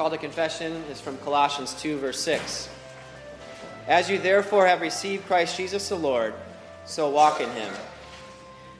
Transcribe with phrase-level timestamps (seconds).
[0.00, 2.70] Call to confession is from Colossians 2, verse 6.
[3.86, 6.32] As you therefore have received Christ Jesus the Lord,
[6.86, 7.70] so walk in him.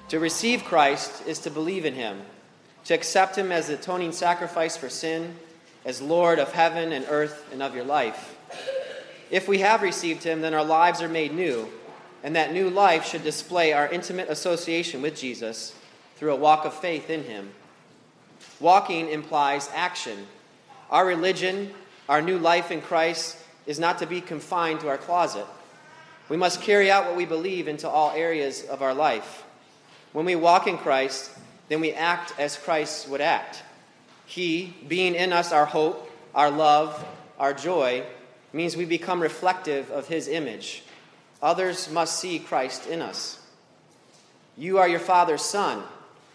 [0.08, 2.22] To receive Christ is to believe in him,
[2.86, 5.34] to accept him as the atoning sacrifice for sin,
[5.84, 8.34] as Lord of heaven and earth and of your life.
[9.30, 11.68] If we have received him, then our lives are made new,
[12.24, 15.74] and that new life should display our intimate association with Jesus
[16.16, 17.50] through a walk of faith in him.
[18.58, 20.26] Walking implies action.
[20.90, 21.72] Our religion,
[22.08, 25.46] our new life in Christ, is not to be confined to our closet.
[26.28, 29.44] We must carry out what we believe into all areas of our life.
[30.12, 31.30] When we walk in Christ,
[31.68, 33.62] then we act as Christ would act.
[34.26, 37.04] He, being in us our hope, our love,
[37.38, 38.04] our joy,
[38.52, 40.82] means we become reflective of His image.
[41.40, 43.40] Others must see Christ in us.
[44.56, 45.82] You are your father's son,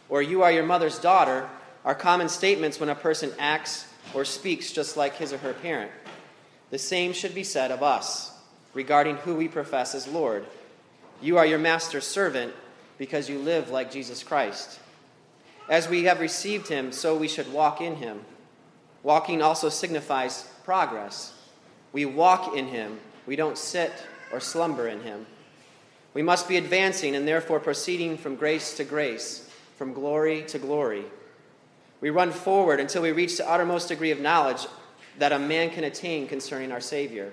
[0.07, 1.49] or you are your mother's daughter,
[1.83, 5.91] are common statements when a person acts or speaks just like his or her parent.
[6.71, 8.31] The same should be said of us
[8.73, 10.45] regarding who we profess as Lord.
[11.21, 12.53] You are your master's servant
[12.97, 14.79] because you live like Jesus Christ.
[15.69, 18.21] As we have received him, so we should walk in him.
[19.03, 21.33] Walking also signifies progress.
[21.91, 23.91] We walk in him, we don't sit
[24.31, 25.25] or slumber in him.
[26.13, 31.03] We must be advancing and therefore proceeding from grace to grace, from glory to glory.
[32.01, 34.67] We run forward until we reach the uttermost degree of knowledge
[35.17, 37.31] that a man can attain concerning our Savior.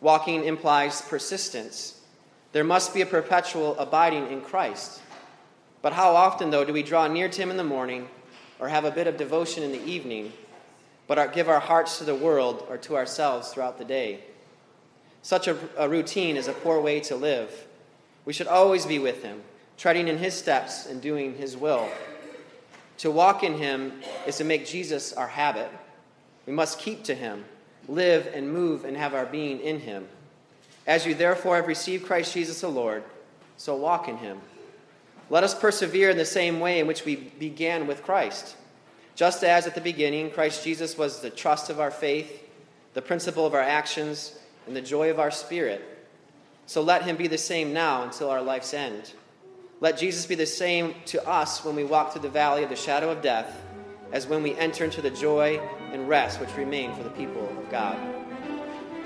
[0.00, 2.00] Walking implies persistence.
[2.52, 5.00] There must be a perpetual abiding in Christ.
[5.82, 8.08] But how often, though, do we draw near to Him in the morning
[8.58, 10.32] or have a bit of devotion in the evening,
[11.06, 14.20] but give our hearts to the world or to ourselves throughout the day?
[15.22, 17.66] Such a, a routine is a poor way to live.
[18.24, 19.42] We should always be with Him,
[19.76, 21.88] treading in His steps and doing His will.
[22.98, 25.70] To walk in Him is to make Jesus our habit.
[26.46, 27.44] We must keep to Him,
[27.88, 30.06] live and move and have our being in Him.
[30.86, 33.02] As you therefore have received Christ Jesus the Lord,
[33.56, 34.40] so walk in Him.
[35.28, 38.56] Let us persevere in the same way in which we began with Christ.
[39.16, 42.44] Just as at the beginning, Christ Jesus was the trust of our faith,
[42.94, 45.82] the principle of our actions, and the joy of our spirit.
[46.66, 49.12] So let him be the same now until our life's end.
[49.78, 52.76] Let Jesus be the same to us when we walk through the valley of the
[52.76, 53.62] shadow of death
[54.10, 55.60] as when we enter into the joy
[55.92, 57.98] and rest which remain for the people of God.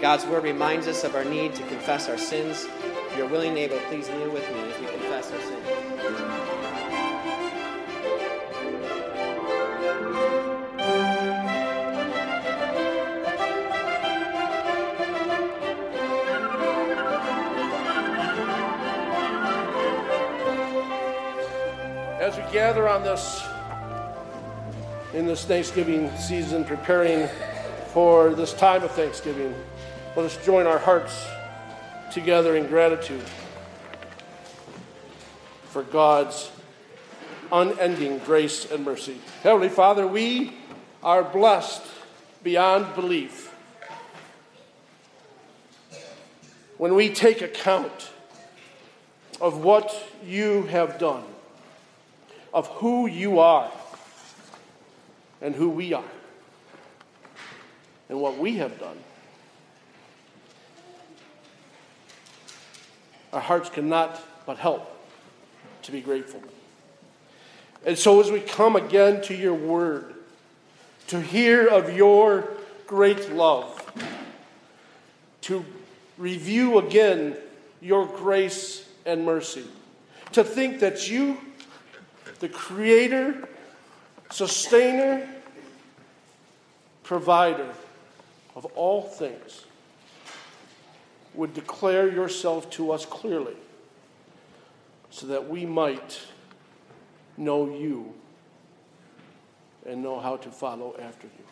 [0.01, 2.69] God's word reminds us of our need to confess our sins.
[3.11, 5.67] If you're willing and able, please kneel with me as we confess our sins.
[22.53, 23.45] Gather on this
[25.15, 27.29] in this Thanksgiving season, preparing
[27.93, 29.55] for this time of Thanksgiving,
[30.17, 31.27] let us join our hearts
[32.13, 33.23] together in gratitude
[35.65, 36.51] for God's
[37.53, 39.21] unending grace and mercy.
[39.43, 40.53] Heavenly Father, we
[41.03, 41.83] are blessed
[42.43, 43.55] beyond belief
[46.79, 48.11] when we take account
[49.41, 49.95] of what
[50.25, 51.25] you have done,
[52.53, 53.71] of who you are,
[55.41, 56.05] and who we are,
[58.09, 58.99] and what we have done.
[63.33, 64.91] Our hearts cannot but help
[65.83, 66.43] to be grateful.
[67.85, 70.15] And so, as we come again to your word,
[71.07, 72.49] to hear of your
[72.87, 73.77] great love,
[75.43, 75.65] to
[76.19, 77.37] review again
[77.81, 79.65] your grace and mercy,
[80.33, 81.39] to think that you,
[82.41, 83.49] the Creator,
[84.31, 85.29] Sustainer,
[87.03, 87.69] Provider
[88.55, 89.65] of all things,
[91.35, 93.57] would declare yourself to us clearly
[95.11, 96.21] so that we might
[97.37, 98.15] know you
[99.87, 101.45] and know how to follow after you.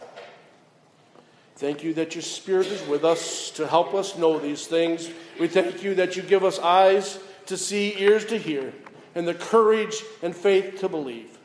[1.57, 5.11] Thank you that your Spirit is with us to help us know these things.
[5.41, 8.73] We thank you that you give us eyes to see, ears to hear,
[9.19, 11.37] and the courage and faith to believe.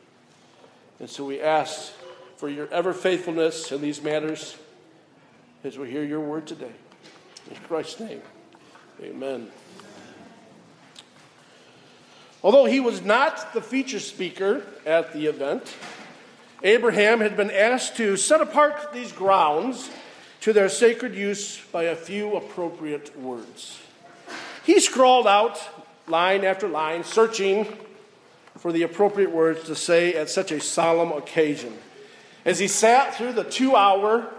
[1.00, 1.92] And so we ask
[2.36, 4.56] for your ever faithfulness in these matters
[5.64, 6.70] as we hear your word today.
[7.50, 8.22] In Christ's name,
[9.02, 9.48] amen.
[12.44, 15.74] Although he was not the feature speaker at the event,
[16.62, 19.90] Abraham had been asked to set apart these grounds
[20.42, 23.80] to their sacred use by a few appropriate words.
[24.64, 27.66] He scrawled out line after line, searching
[28.58, 31.76] for the appropriate words to say at such a solemn occasion.
[32.44, 34.30] As he sat through the two hour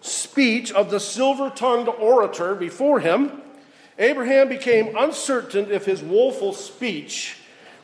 [0.00, 3.40] speech of the silver tongued orator before him,
[3.98, 7.36] Abraham became uncertain if his woeful speech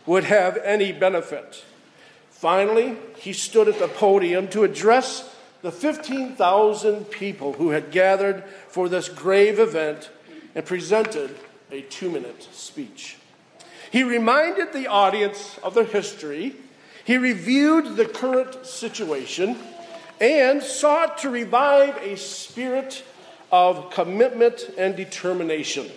[0.05, 1.65] would have any benefit.
[2.31, 8.89] Finally, he stood at the podium to address the 15,000 people who had gathered for
[8.89, 10.11] this grave event
[10.55, 11.37] and presented
[11.71, 13.18] a two minute speech.
[13.91, 16.55] He reminded the audience of their history,
[17.05, 19.57] he reviewed the current situation,
[20.21, 23.03] and sought to revive a spirit
[23.51, 25.91] of commitment and determination.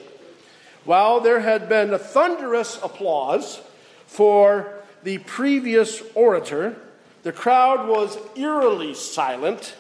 [0.86, 3.62] While there had been a thunderous applause
[4.06, 4.74] for
[5.04, 6.76] the previous orator,
[7.24, 9.76] the crowd was eerily silent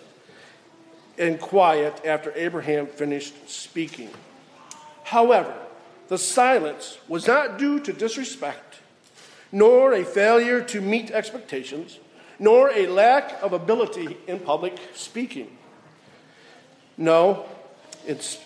[1.17, 4.09] and quiet after Abraham finished speaking.
[5.03, 5.55] However,
[6.11, 8.79] the silence was not due to disrespect,
[9.49, 11.99] nor a failure to meet expectations,
[12.37, 15.57] nor a lack of ability in public speaking.
[16.97, 17.45] No,
[18.05, 18.39] it's,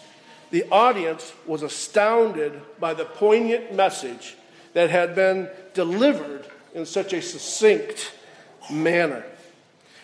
[0.51, 4.35] the audience was astounded by the poignant message
[4.73, 6.45] that had been delivered
[6.75, 8.11] in such a succinct
[8.71, 9.25] manner.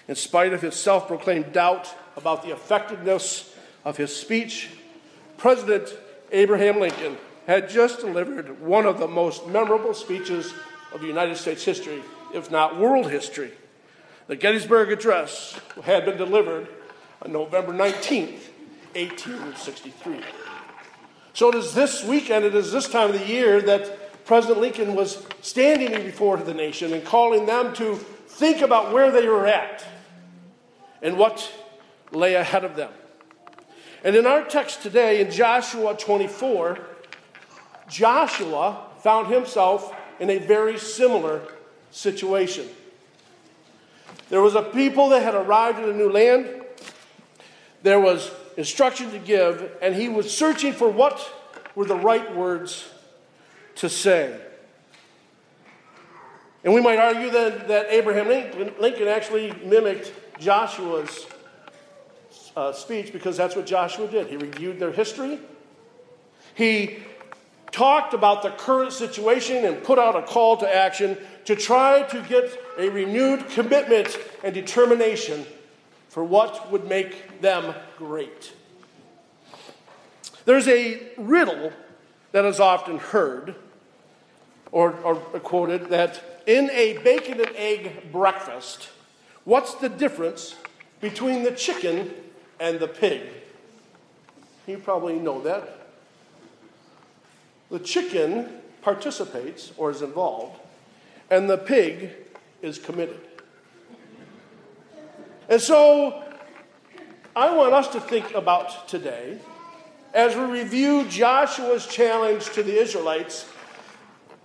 [0.08, 3.56] In spite of his self proclaimed doubt about the effectiveness
[3.86, 4.69] of his speech,
[5.38, 5.96] President
[6.31, 7.18] Abraham Lincoln
[7.48, 10.54] had just delivered one of the most memorable speeches
[10.94, 12.02] of United States history,
[12.34, 13.52] if not world history.
[14.28, 16.68] The Gettysburg Address had been delivered
[17.22, 18.50] on November 19th,
[18.94, 20.22] 1863.
[21.34, 24.96] So it is this weekend, it is this time of the year that President Lincoln
[24.96, 29.84] was standing before the nation and calling them to think about where they were at
[31.02, 31.52] and what
[32.12, 32.92] lay ahead of them.
[34.04, 36.80] And in our text today, in Joshua 24,
[37.92, 41.42] Joshua found himself in a very similar
[41.92, 42.68] situation.
[44.30, 46.64] There was a people that had arrived in a new land.
[47.84, 51.30] There was instruction to give, and he was searching for what
[51.76, 52.90] were the right words
[53.76, 54.40] to say.
[56.64, 58.28] And we might argue that, that Abraham
[58.80, 61.26] Lincoln, actually mimicked Joshua's
[62.56, 64.28] uh, speech because that's what Joshua did.
[64.28, 65.40] He reviewed their history,
[66.54, 67.00] he
[67.72, 72.22] talked about the current situation and put out a call to action to try to
[72.24, 75.46] get a renewed commitment and determination
[76.10, 78.54] for what would make them great.
[80.46, 81.72] There's a riddle
[82.32, 83.56] that is often heard
[84.72, 88.90] or, or quoted that in a bacon and egg breakfast,
[89.44, 90.56] what's the difference
[91.00, 92.14] between the chicken
[92.60, 93.22] and the pig?
[94.68, 95.81] You probably know that.
[97.72, 98.50] The chicken
[98.82, 100.60] participates or is involved,
[101.30, 102.12] and the pig
[102.62, 103.20] is committed.
[105.48, 106.22] And so
[107.34, 109.40] I want us to think about today,
[110.13, 113.48] as we review Joshua's challenge to the Israelites,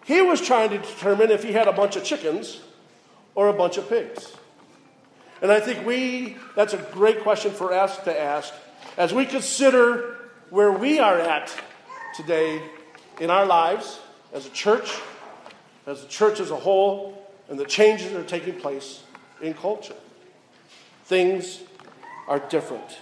[0.04, 2.60] he was trying to determine if he had a bunch of chickens
[3.34, 4.36] or a bunch of pigs.
[5.42, 8.54] And I think we, that's a great question for us to ask
[8.96, 10.16] as we consider
[10.50, 11.52] where we are at
[12.14, 12.62] today
[13.20, 14.00] in our lives
[14.32, 14.90] as a church,
[15.86, 19.02] as a church as a whole, and the changes that are taking place
[19.40, 19.94] in culture.
[21.04, 21.60] Things
[22.28, 22.98] are different.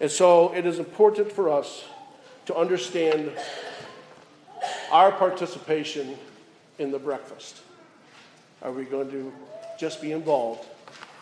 [0.00, 1.84] And so it is important for us
[2.46, 3.32] to understand
[4.90, 6.16] our participation
[6.78, 7.60] in the breakfast.
[8.62, 9.32] Are we going to
[9.78, 10.66] just be involved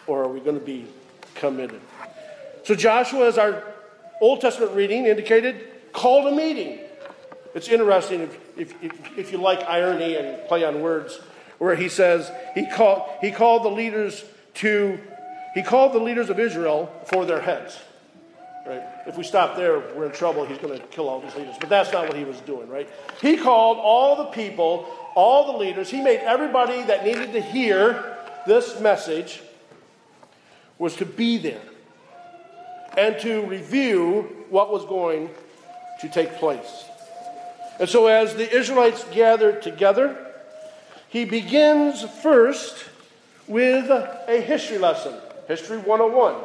[0.06, 0.86] or are we going to be
[1.34, 1.80] committed?
[2.64, 3.62] So, Joshua, as our
[4.20, 6.80] Old Testament reading indicated, called a meeting.
[7.56, 11.18] It's interesting if, if, if, if, you like irony and play on words,
[11.56, 14.22] where he says he called, he called the leaders
[14.56, 15.00] to,
[15.54, 17.78] he called the leaders of Israel for their heads.
[18.66, 18.82] Right?
[19.06, 20.44] If we stop there, we're in trouble.
[20.44, 21.56] He's going to kill all these leaders.
[21.58, 22.90] But that's not what he was doing, right?
[23.22, 25.88] He called all the people, all the leaders.
[25.88, 29.40] He made everybody that needed to hear this message
[30.76, 31.62] was to be there
[32.98, 35.30] and to review what was going
[36.02, 36.84] to take place.
[37.78, 40.16] And so, as the Israelites gathered together,
[41.08, 42.84] he begins first
[43.46, 45.14] with a history lesson.
[45.48, 46.36] History 101.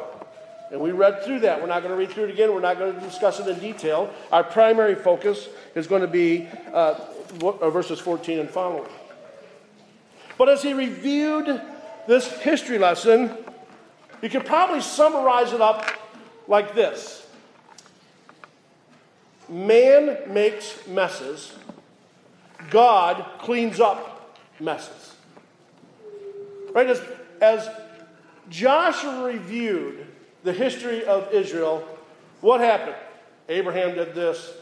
[0.70, 1.60] And we read through that.
[1.60, 2.52] We're not going to read through it again.
[2.54, 4.10] We're not going to discuss it in detail.
[4.30, 6.98] Our primary focus is going to be uh,
[7.42, 8.88] uh verses 14 and following.
[10.38, 11.60] But as he reviewed
[12.06, 13.36] this history lesson,
[14.22, 15.84] you could probably summarize it up
[16.48, 17.21] like this
[19.48, 21.52] Man makes messes,
[22.70, 25.14] God cleans up messes.
[26.72, 26.88] Right?
[26.88, 27.02] As,
[27.40, 27.68] as
[28.48, 30.06] Joshua reviewed
[30.44, 31.86] the history of Israel,
[32.40, 32.96] what happened?
[33.48, 34.52] Abraham did this,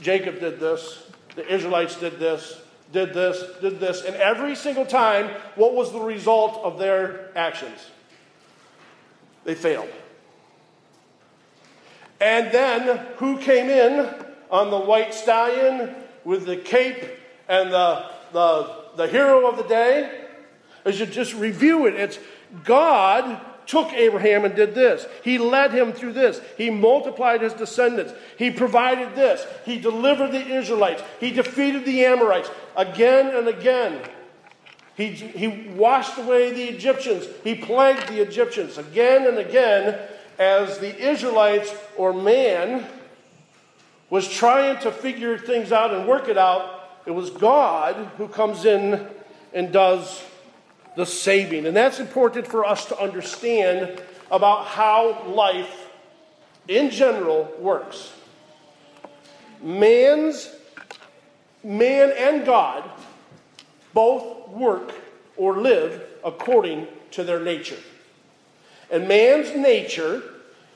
[0.00, 2.60] Jacob did this, the Israelites did this,
[2.92, 7.90] did this, did this, and every single time, what was the result of their actions?
[9.44, 9.88] They failed.
[12.22, 14.08] And then who came in
[14.48, 17.04] on the white stallion with the cape
[17.48, 20.20] and the, the, the hero of the day?
[20.84, 22.20] As you just review it, it's
[22.62, 25.04] God took Abraham and did this.
[25.24, 26.40] He led him through this.
[26.56, 28.12] He multiplied his descendants.
[28.38, 29.44] He provided this.
[29.64, 31.02] He delivered the Israelites.
[31.18, 34.00] He defeated the Amorites again and again.
[34.94, 37.26] He, he washed away the Egyptians.
[37.42, 39.98] He plagued the Egyptians again and again
[40.38, 42.86] as the Israelites or man
[44.10, 46.80] was trying to figure things out and work it out.
[47.06, 49.08] It was God who comes in
[49.52, 50.22] and does
[50.96, 51.66] the saving.
[51.66, 55.88] And that's important for us to understand about how life
[56.68, 58.12] in general works.
[59.62, 60.54] Man's
[61.64, 62.88] man and God
[63.94, 64.92] both work
[65.36, 67.78] or live according to their nature.
[68.92, 70.22] And man's nature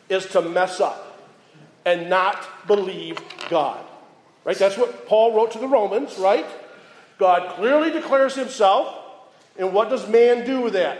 [0.08, 1.20] is to mess up
[1.84, 3.18] and not believe
[3.48, 3.84] God.
[4.42, 4.56] Right?
[4.56, 6.46] That's what Paul wrote to the Romans, right?
[7.18, 8.94] God clearly declares himself
[9.58, 10.98] and what does man do with that?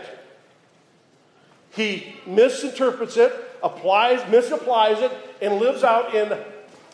[1.71, 6.37] He misinterprets it, applies, misapplies it, and lives out in,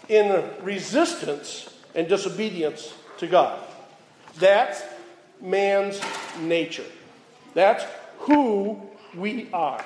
[0.10, 3.60] in resistance and disobedience to God.
[4.40, 4.84] That's
[5.42, 6.02] man's
[6.40, 6.86] nature.
[7.54, 7.86] That's
[8.20, 8.82] who
[9.16, 9.84] we are.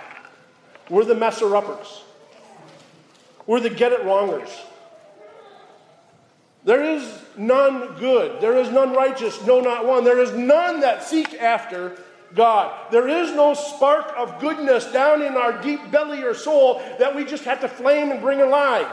[0.89, 2.03] We're the messer uppers.
[3.45, 4.49] We're the get it wrongers.
[6.63, 8.41] There is none good.
[8.41, 10.03] There is none righteous, no, not one.
[10.03, 11.97] There is none that seek after
[12.35, 12.91] God.
[12.91, 17.23] There is no spark of goodness down in our deep belly or soul that we
[17.23, 18.87] just have to flame and bring alive.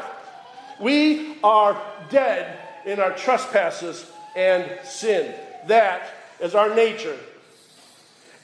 [0.81, 5.35] We are dead in our trespasses and sin.
[5.67, 6.07] That
[6.41, 7.17] is our nature.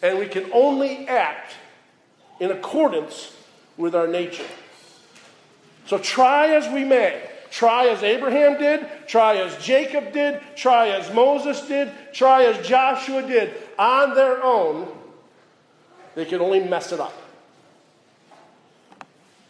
[0.02, 1.54] And we can only act
[2.40, 3.36] in accordance
[3.80, 4.46] with our nature.
[5.86, 11.12] So try as we may Try as Abraham did, try as Jacob did, try as
[11.12, 13.52] Moses did, try as Joshua did.
[13.76, 14.88] On their own,
[16.14, 17.12] they can only mess it up.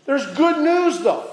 [0.07, 1.31] There's good news, though.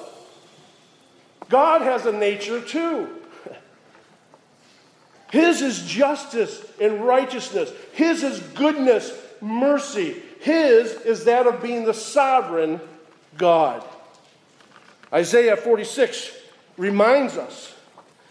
[1.48, 3.08] God has a nature too.
[5.32, 7.72] His is justice and righteousness.
[7.94, 10.22] His is goodness, mercy.
[10.40, 12.80] His is that of being the sovereign
[13.38, 13.84] God.
[15.14, 16.34] Isaiah 46
[16.78, 17.74] reminds us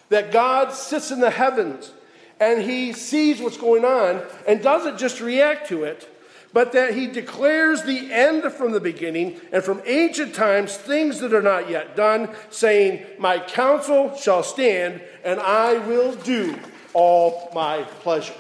[0.09, 1.93] that God sits in the heavens
[2.39, 6.09] and he sees what's going on and doesn't just react to it,
[6.53, 11.33] but that he declares the end from the beginning and from ancient times things that
[11.33, 16.59] are not yet done, saying, My counsel shall stand and I will do
[16.93, 18.35] all my pleasure.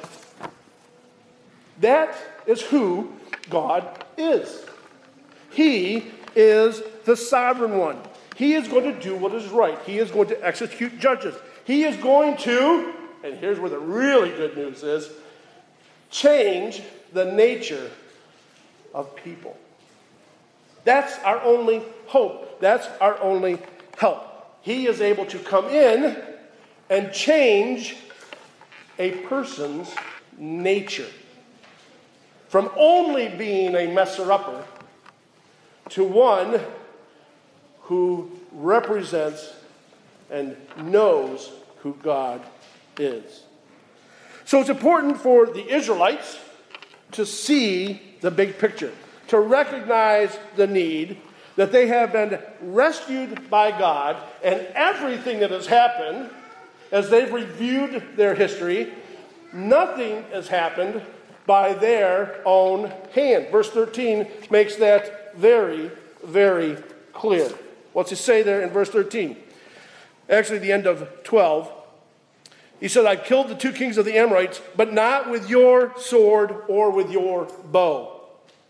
[1.80, 2.16] That
[2.46, 3.12] is who
[3.50, 4.64] God is.
[5.50, 7.98] He is the sovereign one.
[8.34, 9.78] He is going to do what is right.
[9.86, 11.34] He is going to execute judges.
[11.64, 12.92] He is going to,
[13.24, 15.10] and here's where the really good news is,
[16.10, 17.90] change the nature
[18.94, 19.56] of people.
[20.84, 22.60] That's our only hope.
[22.60, 23.58] That's our only
[23.98, 24.22] help.
[24.60, 26.16] He is able to come in
[26.90, 27.96] and change
[28.98, 29.92] a person's
[30.38, 31.06] nature.
[32.56, 34.64] From only being a messer upper
[35.90, 36.58] to one
[37.82, 39.52] who represents
[40.30, 42.40] and knows who God
[42.98, 43.42] is.
[44.46, 46.38] So it's important for the Israelites
[47.12, 48.94] to see the big picture,
[49.28, 51.18] to recognize the need
[51.56, 56.30] that they have been rescued by God, and everything that has happened
[56.90, 58.94] as they've reviewed their history,
[59.52, 61.02] nothing has happened
[61.46, 63.48] by their own hand.
[63.50, 65.90] Verse 13 makes that very,
[66.24, 66.76] very
[67.12, 67.48] clear.
[67.92, 69.36] What's he say there in verse 13?
[70.28, 71.72] Actually, the end of 12.
[72.80, 76.54] He said, I killed the two kings of the Amorites, but not with your sword
[76.68, 78.12] or with your bow.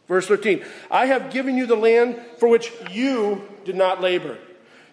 [0.07, 4.39] Verse 13 I have given you the land for which you did not labor,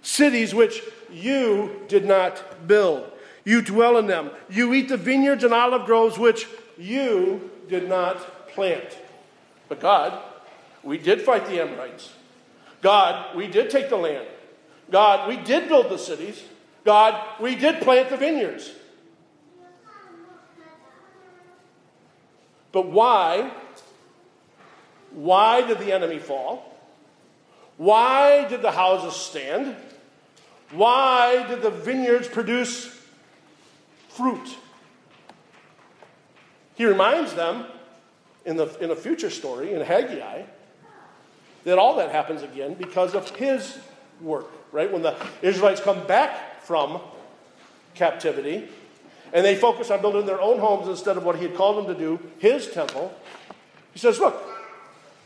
[0.01, 3.11] cities which you did not build.
[3.45, 4.31] You dwell in them.
[4.49, 6.47] You eat the vineyards and olive groves which
[6.77, 8.98] you did not plant.
[9.70, 10.22] But God,
[10.84, 12.12] we did fight the Amorites.
[12.82, 14.27] God, we did take the land.
[14.91, 16.41] God, we did build the cities.
[16.84, 18.72] God, we did plant the vineyards.
[22.72, 23.51] But why?
[25.12, 26.77] Why did the enemy fall?
[27.77, 29.75] Why did the houses stand?
[30.72, 32.86] Why did the vineyards produce
[34.10, 34.58] fruit?
[36.75, 37.65] He reminds them
[38.45, 40.43] in, the, in a future story in Haggai
[41.63, 43.77] that all that happens again because of his
[44.21, 44.91] work, right?
[44.91, 46.99] When the Israelites come back from
[47.95, 48.67] captivity
[49.31, 51.93] and they focus on building their own homes instead of what he had called them
[51.93, 53.13] to do, his temple,
[53.93, 54.41] he says, Look,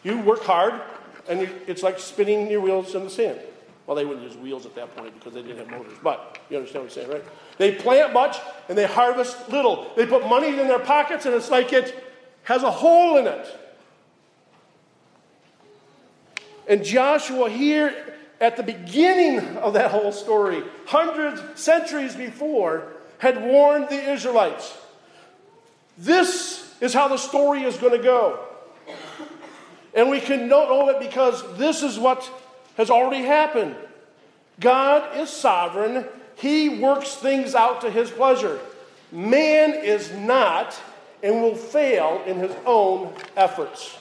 [0.03, 0.81] you work hard
[1.27, 3.39] and you, it's like spinning your wheels in the sand.
[3.85, 6.57] Well, they wouldn't use wheels at that point because they didn't have motors, but you
[6.57, 7.23] understand what I'm saying, right?
[7.57, 8.37] They plant much
[8.69, 9.91] and they harvest little.
[9.95, 12.03] They put money in their pockets and it's like it
[12.43, 13.59] has a hole in it.
[16.67, 23.89] And Joshua, here at the beginning of that whole story, hundreds, centuries before, had warned
[23.89, 24.77] the Israelites.
[25.97, 28.39] This is how the story is going to go.
[29.95, 32.29] And we can know it because this is what
[32.75, 33.75] has already happened.
[34.59, 36.05] God is sovereign,
[36.38, 38.60] He works things out to His pleasure.
[39.12, 40.77] Man is not
[41.24, 43.98] and will fail in his own efforts.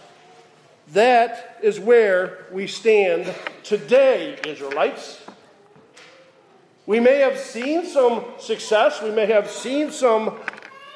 [0.93, 5.21] That is where we stand today, Israelites.
[6.87, 10.39] We may have seen some success, we may have seen some,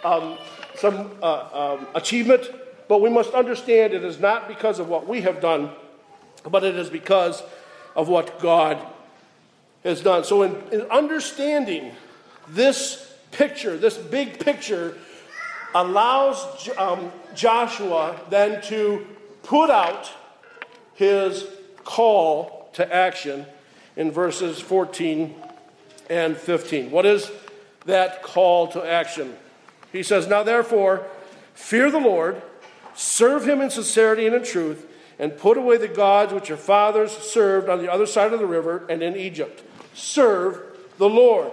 [0.04, 0.38] um,
[0.76, 2.48] some uh, um, achievement,
[2.86, 5.70] but we must understand it is not because of what we have done,
[6.48, 7.42] but it is because
[7.96, 8.78] of what God
[9.84, 10.24] has done.
[10.24, 11.92] So, in, in understanding
[12.48, 14.96] this picture, this big picture,
[15.74, 19.06] allows um, Joshua then to
[19.42, 20.10] put out
[20.94, 21.46] his
[21.84, 23.46] call to action
[23.96, 25.34] in verses 14
[26.08, 26.90] and 15.
[26.90, 27.30] What is
[27.86, 29.36] that call to action?
[29.92, 31.06] He says, Now therefore,
[31.54, 32.42] fear the Lord,
[32.94, 34.86] serve him in sincerity and in truth,
[35.18, 38.46] and put away the gods which your fathers served on the other side of the
[38.46, 39.62] river and in Egypt.
[39.94, 40.62] Serve
[40.98, 41.52] the Lord.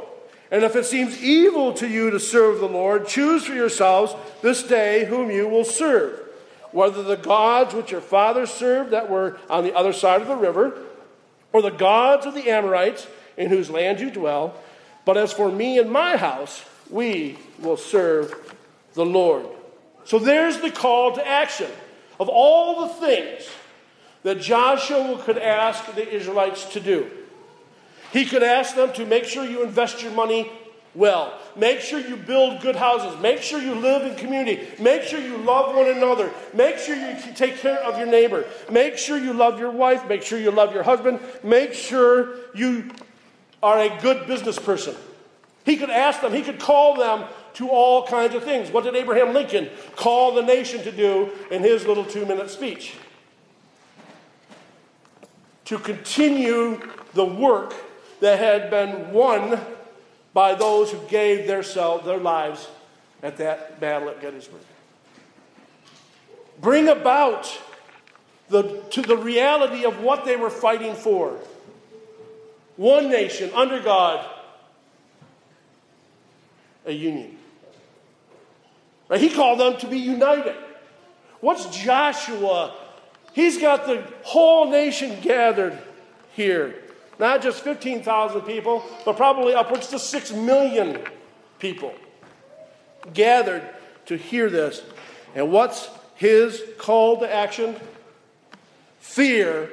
[0.49, 4.63] And if it seems evil to you to serve the Lord, choose for yourselves this
[4.63, 6.19] day whom you will serve,
[6.71, 10.35] whether the gods which your fathers served that were on the other side of the
[10.35, 10.77] river,
[11.51, 14.55] or the gods of the Amorites in whose land you dwell.
[15.05, 18.55] But as for me and my house, we will serve
[18.93, 19.45] the Lord.
[20.05, 21.69] So there's the call to action.
[22.19, 23.47] Of all the things
[24.23, 27.09] that Joshua could ask the Israelites to do,
[28.11, 30.51] he could ask them to make sure you invest your money
[30.95, 31.39] well.
[31.55, 33.19] Make sure you build good houses.
[33.21, 34.67] Make sure you live in community.
[34.79, 36.31] Make sure you love one another.
[36.53, 38.45] Make sure you take care of your neighbor.
[38.71, 40.07] Make sure you love your wife.
[40.07, 41.19] Make sure you love your husband.
[41.43, 42.89] Make sure you
[43.61, 44.95] are a good business person.
[45.65, 48.71] He could ask them, he could call them to all kinds of things.
[48.71, 52.93] What did Abraham Lincoln call the nation to do in his little two minute speech?
[55.65, 56.79] To continue
[57.13, 57.73] the work
[58.19, 59.59] that had been won
[60.33, 62.67] by those who gave their, self, their lives
[63.23, 64.61] at that battle at Gettysburg.
[66.61, 67.59] Bring about
[68.49, 71.37] the, to the reality of what they were fighting for.
[72.75, 74.27] One nation under God,
[76.85, 77.37] a union.
[79.09, 79.19] Right?
[79.19, 80.55] He called them to be united.
[81.39, 82.75] What's Joshua?
[83.33, 85.77] He's got the whole nation gathered
[86.33, 86.75] here.
[87.19, 90.99] Not just 15,000 people, but probably upwards to 6 million
[91.59, 91.93] people
[93.13, 93.67] gathered
[94.05, 94.81] to hear this.
[95.35, 97.75] And what's his call to action?
[98.99, 99.69] Fear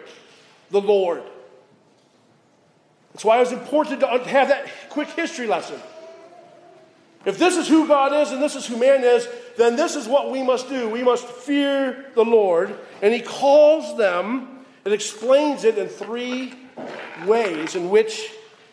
[0.71, 1.23] the Lord.
[3.13, 5.81] That's why it was important to have that quick history lesson.
[7.25, 9.27] If this is who God is and this is who man is,
[9.57, 10.89] then this is what we must do.
[10.89, 12.77] We must fear the Lord.
[13.01, 16.53] And he calls them and explains it in three
[17.27, 18.31] ways in which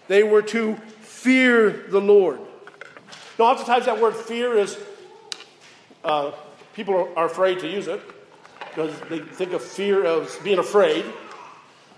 [0.07, 2.39] they were to fear the Lord.
[3.37, 4.77] Now, oftentimes that word fear is,
[6.03, 6.31] uh,
[6.73, 8.01] people are afraid to use it
[8.59, 11.05] because they think of fear as being afraid.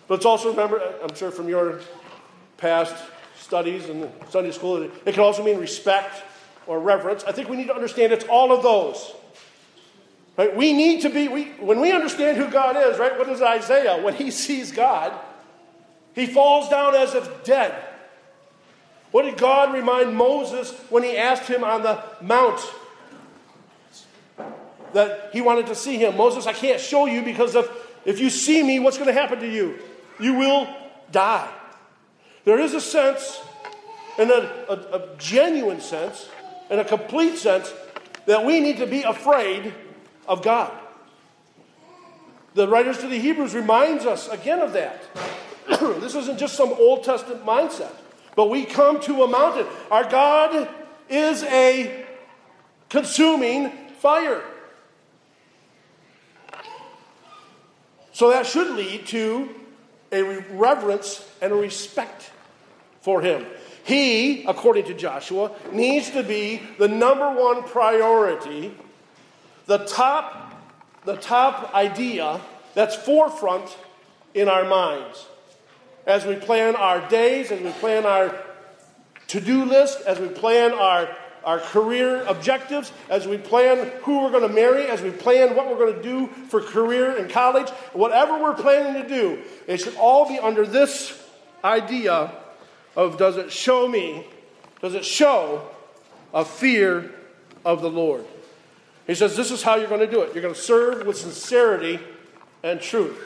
[0.07, 1.81] But it's also, remember, I'm sure from your
[2.57, 2.95] past
[3.37, 6.23] studies in Sunday school, it can also mean respect
[6.67, 7.23] or reverence.
[7.23, 9.13] I think we need to understand it's all of those.
[10.37, 10.55] Right?
[10.55, 13.17] We need to be, we, when we understand who God is, right?
[13.17, 14.01] What is Isaiah?
[14.01, 15.13] When he sees God,
[16.15, 17.73] he falls down as if dead.
[19.12, 22.60] What did God remind Moses when he asked him on the mount
[24.93, 26.17] that he wanted to see him?
[26.17, 27.69] Moses, I can't show you because if,
[28.06, 29.78] if you see me, what's going to happen to you?
[30.19, 30.67] You will
[31.12, 31.52] die.
[32.45, 33.41] There is a sense,
[34.17, 36.28] and a, a, a genuine sense,
[36.69, 37.71] and a complete sense,
[38.26, 39.73] that we need to be afraid
[40.28, 40.71] of God.
[42.56, 45.04] The writers to the Hebrews reminds us again of that.
[45.99, 47.91] this isn't just some Old Testament mindset,
[48.36, 49.65] but we come to a mountain.
[49.91, 50.69] Our God
[51.10, 52.06] is a
[52.89, 54.43] consuming fire.
[58.12, 59.49] So that should lead to
[60.12, 60.21] a
[60.52, 62.32] reverence and a respect
[63.02, 63.45] for him.
[63.84, 68.73] He, according to Joshua, needs to be the number one priority
[69.65, 70.54] the top,
[71.06, 72.39] the top idea
[72.73, 73.76] that's forefront
[74.34, 75.26] in our minds.
[76.05, 78.35] As we plan our days, as we plan our
[79.27, 81.09] to do list, as we plan our,
[81.43, 85.67] our career objectives, as we plan who we're going to marry, as we plan what
[85.67, 89.95] we're going to do for career in college, whatever we're planning to do, it should
[89.95, 91.19] all be under this
[91.63, 92.31] idea
[92.95, 94.27] of does it show me,
[94.81, 95.67] does it show
[96.31, 97.11] a fear
[97.65, 98.25] of the Lord?
[99.07, 100.35] He says, This is how you're going to do it.
[100.35, 101.99] You're going to serve with sincerity
[102.61, 103.19] and truth.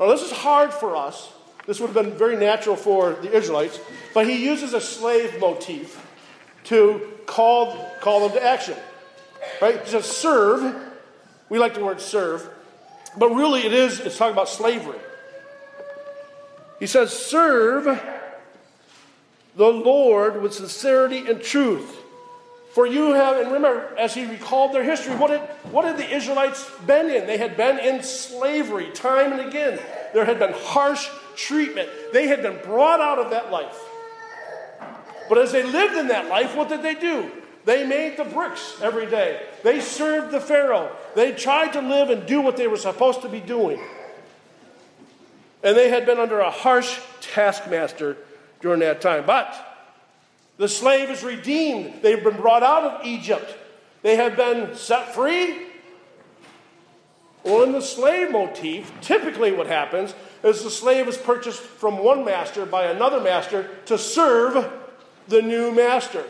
[0.00, 1.33] Now, this is hard for us.
[1.66, 3.80] This would have been very natural for the Israelites,
[4.12, 6.04] but he uses a slave motif
[6.64, 8.76] to call, call them to action.
[9.60, 9.80] Right?
[9.82, 10.74] He says, serve.
[11.48, 12.48] We like the word serve,
[13.18, 14.98] but really it is, it's talking about slavery.
[16.80, 17.84] He says, serve
[19.56, 22.00] the Lord with sincerity and truth.
[22.72, 26.12] For you have, and remember, as he recalled their history, what had, what had the
[26.12, 27.26] Israelites been in?
[27.26, 29.78] They had been in slavery time and again.
[30.12, 31.88] There had been harsh treatment.
[32.12, 33.78] They had been brought out of that life.
[35.28, 37.30] But as they lived in that life, what did they do?
[37.64, 39.40] They made the bricks every day.
[39.62, 40.94] They served the Pharaoh.
[41.14, 43.80] They tried to live and do what they were supposed to be doing.
[45.62, 48.18] And they had been under a harsh taskmaster
[48.60, 49.24] during that time.
[49.24, 49.54] But
[50.58, 52.02] the slave is redeemed.
[52.02, 53.56] They've been brought out of Egypt.
[54.02, 55.68] They have been set free.
[57.44, 62.24] Well, in the slave motif, typically what happens is the slave is purchased from one
[62.24, 64.70] master by another master to serve
[65.28, 66.24] the new master.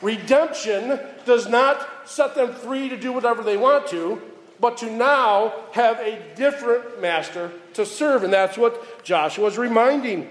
[0.00, 4.20] Redemption does not set them free to do whatever they want to,
[4.58, 8.24] but to now have a different master to serve.
[8.24, 10.28] And that's what Joshua is reminding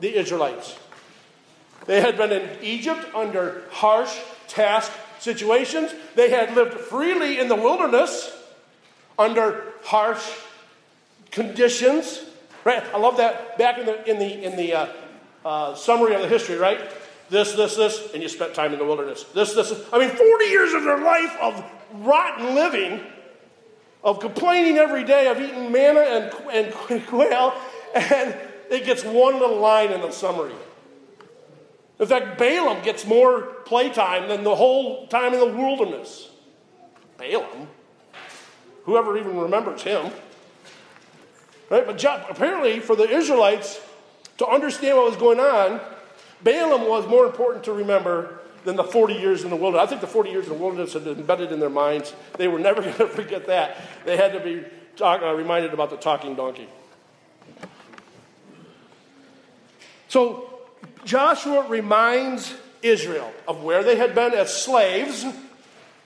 [0.00, 0.78] the Israelites.
[1.86, 5.92] They had been in Egypt under harsh task situations.
[6.14, 8.32] They had lived freely in the wilderness
[9.18, 10.24] under harsh
[11.30, 12.24] conditions.
[12.68, 12.84] Right?
[12.92, 13.56] I love that.
[13.56, 14.86] Back in the in the in the uh,
[15.42, 16.78] uh, summary of the history, right?
[17.30, 19.22] This, this, this, and you spent time in the wilderness.
[19.32, 19.72] This, this.
[19.90, 23.00] I mean, forty years of their life of rotten living,
[24.04, 27.54] of complaining every day, of eating manna and and quail,
[27.94, 28.36] and
[28.70, 30.52] it gets one little line in the summary.
[31.98, 36.28] In fact, Balaam gets more playtime than the whole time in the wilderness.
[37.16, 37.66] Balaam?
[38.84, 40.12] Whoever even remembers him.
[41.70, 41.86] Right?
[41.86, 43.80] But apparently, for the Israelites
[44.38, 45.80] to understand what was going on,
[46.42, 49.86] Balaam was more important to remember than the 40 years in the wilderness.
[49.86, 52.14] I think the 40 years in the wilderness had embedded in their minds.
[52.36, 53.76] They were never going to forget that.
[54.04, 54.64] They had to be
[54.96, 56.68] talk, uh, reminded about the talking donkey.
[60.08, 60.60] So,
[61.04, 65.24] Joshua reminds Israel of where they had been as slaves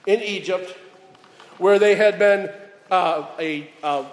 [0.05, 0.75] in Egypt,
[1.57, 2.49] where they had been
[2.91, 4.05] uh, a, uh, a,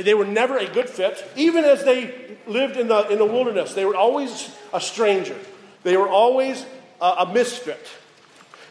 [0.00, 3.74] they were never a good fit, even as they lived in the, in the wilderness.
[3.74, 5.36] They were always a stranger,
[5.82, 6.64] they were always
[7.00, 7.86] a misfit.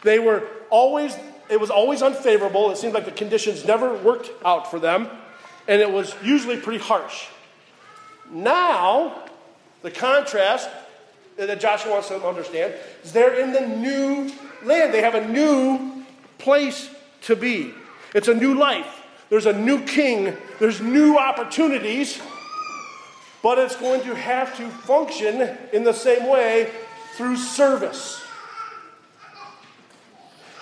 [0.02, 1.16] They were always,
[1.48, 2.70] it was always unfavorable.
[2.70, 5.08] It seemed like the conditions never worked out for them,
[5.66, 7.26] and it was usually pretty harsh.
[8.30, 9.24] Now,
[9.82, 10.68] the contrast
[11.36, 14.32] that Joshua wants to understand is they're in the new
[14.64, 14.92] land.
[14.92, 16.04] They have a new
[16.38, 16.90] place
[17.22, 17.74] to be.
[18.14, 18.95] It's a new life.
[19.28, 20.36] There's a new king.
[20.58, 22.20] There's new opportunities.
[23.42, 26.70] But it's going to have to function in the same way
[27.16, 28.22] through service.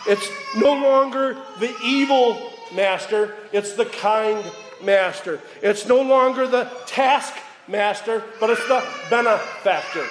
[0.07, 4.45] It's no longer the evil master, it's the kind
[4.83, 5.41] master.
[5.63, 7.35] It's no longer the task
[7.67, 10.05] master, but it's the benefactor.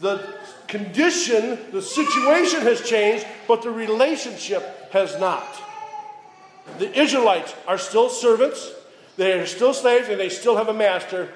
[0.00, 5.60] The, condition, the situation has changed, but the relationship has not.
[6.78, 8.72] The Israelites are still servants,
[9.16, 11.28] they are still slaves, and they still have a master.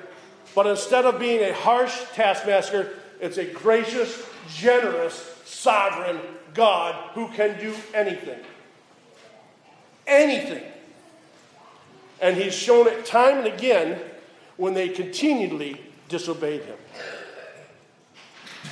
[0.55, 2.91] But instead of being a harsh taskmaster,
[3.21, 5.15] it's a gracious, generous,
[5.45, 6.21] sovereign
[6.55, 8.39] God who can do anything.
[10.07, 10.63] Anything.
[12.21, 14.01] And he's shown it time and again
[14.57, 16.77] when they continually disobeyed him.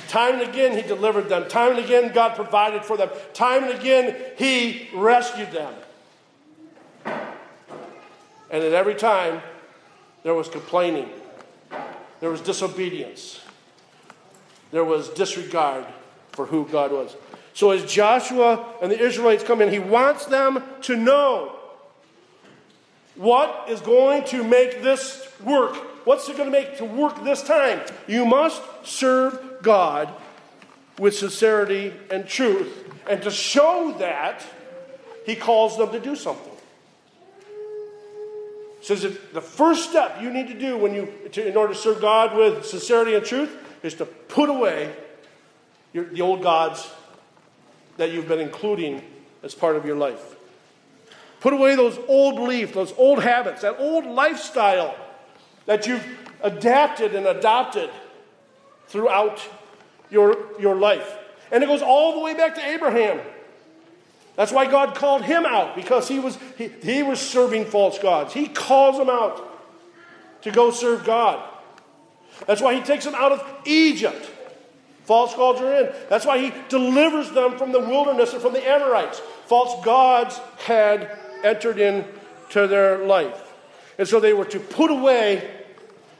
[0.07, 1.47] Time and again, he delivered them.
[1.47, 3.09] Time and again, God provided for them.
[3.33, 5.73] Time and again, he rescued them.
[8.51, 9.41] And at every time,
[10.23, 11.09] there was complaining,
[12.19, 13.41] there was disobedience,
[14.71, 15.85] there was disregard
[16.33, 17.15] for who God was.
[17.53, 21.55] So as Joshua and the Israelites come in, he wants them to know
[23.15, 25.75] what is going to make this work.
[26.05, 27.81] What's it going to make to work this time?
[28.07, 30.09] You must serve God
[30.97, 32.89] with sincerity and truth.
[33.09, 34.43] And to show that,
[35.25, 36.50] he calls them to do something.
[38.81, 41.79] Says that the first step you need to do when you, to, in order to
[41.79, 44.93] serve God with sincerity and truth, is to put away
[45.93, 46.89] your, the old gods
[47.97, 49.03] that you've been including
[49.43, 50.35] as part of your life.
[51.41, 54.95] Put away those old beliefs, those old habits, that old lifestyle
[55.65, 56.05] that you've
[56.41, 57.89] adapted and adopted
[58.87, 59.47] throughout
[60.09, 61.17] your, your life.
[61.51, 63.19] And it goes all the way back to Abraham.
[64.35, 68.33] That's why God called him out, because he was, he, he was serving false gods.
[68.33, 69.47] He calls them out
[70.43, 71.47] to go serve God.
[72.47, 74.29] That's why he takes them out of Egypt.
[75.03, 75.93] False gods are in.
[76.09, 79.19] That's why he delivers them from the wilderness and from the Amorites.
[79.45, 83.53] False gods had entered into their life.
[83.97, 85.49] And so they were to put away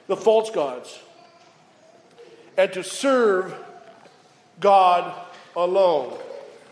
[0.07, 0.99] the false gods
[2.57, 3.55] and to serve
[4.59, 5.13] God
[5.55, 6.17] alone.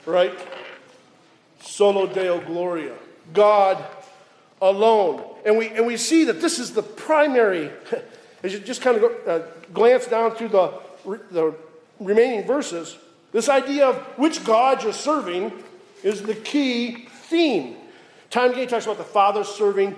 [0.05, 0.37] Right?
[1.61, 2.95] Solo Deo Gloria.
[3.33, 3.83] God
[4.61, 5.23] alone.
[5.45, 7.71] And we, and we see that this is the primary,
[8.43, 10.73] as you just kind of go, uh, glance down through the,
[11.31, 11.55] the
[11.99, 12.97] remaining verses,
[13.31, 15.51] this idea of which God you're serving
[16.03, 17.75] is the key theme.
[18.29, 19.95] Time Gay talks about the Father serving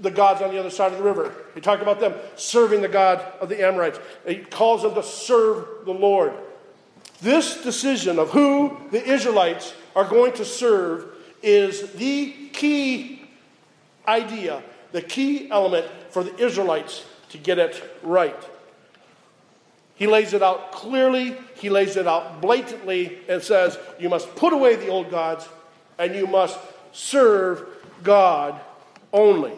[0.00, 1.34] the gods on the other side of the river.
[1.54, 3.98] He talked about them serving the God of the Amorites.
[4.26, 6.32] He calls them to serve the Lord.
[7.20, 11.06] This decision of who the Israelites are going to serve
[11.42, 13.22] is the key
[14.06, 18.36] idea, the key element for the Israelites to get it right.
[19.94, 24.52] He lays it out clearly, he lays it out blatantly, and says, You must put
[24.52, 25.48] away the old gods
[25.98, 26.58] and you must
[26.92, 27.66] serve
[28.02, 28.58] God
[29.12, 29.52] only.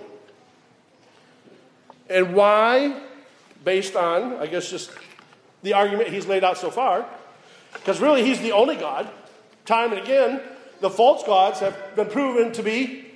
[2.11, 3.01] And why?
[3.65, 4.91] Based on, I guess, just
[5.63, 7.07] the argument he's laid out so far.
[7.73, 9.09] Because really, he's the only God.
[9.73, 10.39] Time and again,
[10.81, 13.07] the false gods have been proven to be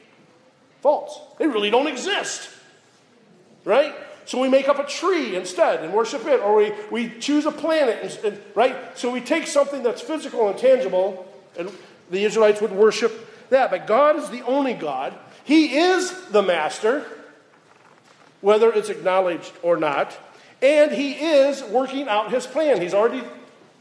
[0.80, 1.20] false.
[1.38, 2.48] They really don't exist.
[3.66, 3.94] Right?
[4.24, 7.52] So we make up a tree instead and worship it, or we, we choose a
[7.52, 8.74] planet, and, and, right?
[8.96, 11.70] So we take something that's physical and tangible, and
[12.10, 13.12] the Israelites would worship
[13.50, 13.70] that.
[13.70, 15.12] But God is the only God.
[15.44, 17.04] He is the master,
[18.40, 20.16] whether it's acknowledged or not.
[20.62, 22.80] And He is working out His plan.
[22.80, 23.22] He's already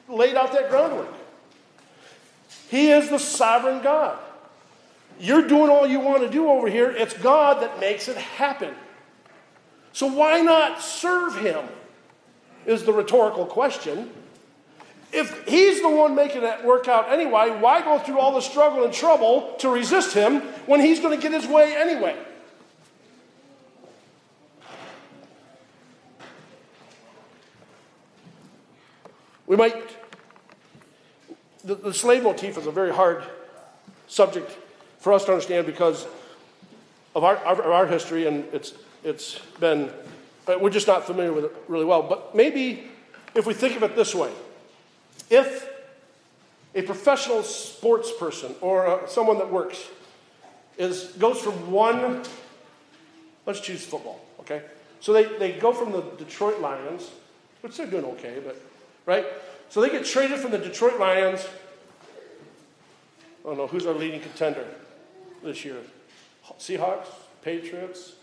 [0.09, 1.07] laid out that groundwork.
[2.69, 4.19] He is the sovereign God.
[5.19, 6.91] You're doing all you want to do over here.
[6.91, 8.73] It's God that makes it happen.
[9.93, 11.65] So why not serve Him?
[12.65, 14.09] Is the rhetorical question.
[15.13, 18.83] If He's the one making that work out anyway, why go through all the struggle
[18.83, 22.17] and trouble to resist Him when He's going to get His way anyway?
[29.47, 29.75] We might,
[31.65, 33.23] the, the slave motif is a very hard
[34.07, 34.51] subject
[34.99, 36.05] for us to understand because
[37.15, 38.73] of our, our, our history, and it's,
[39.03, 39.89] it's been,
[40.47, 42.03] we're just not familiar with it really well.
[42.03, 42.87] But maybe
[43.33, 44.31] if we think of it this way
[45.29, 45.69] if
[46.75, 49.87] a professional sports person or uh, someone that works
[50.77, 52.21] is, goes from one,
[53.45, 54.61] let's choose football, okay?
[54.99, 57.09] So they, they go from the Detroit Lions,
[57.61, 58.61] which they're doing okay, but
[59.05, 59.25] right?
[59.69, 61.45] So they get traded from the Detroit Lions.
[63.43, 64.65] I don't know who's our leading contender
[65.43, 65.77] this year.
[66.59, 67.07] Seahawks,
[67.41, 68.13] Patriots,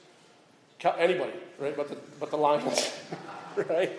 [0.98, 1.76] anybody, right?
[1.76, 2.92] But the but the Lions,
[3.68, 3.92] right?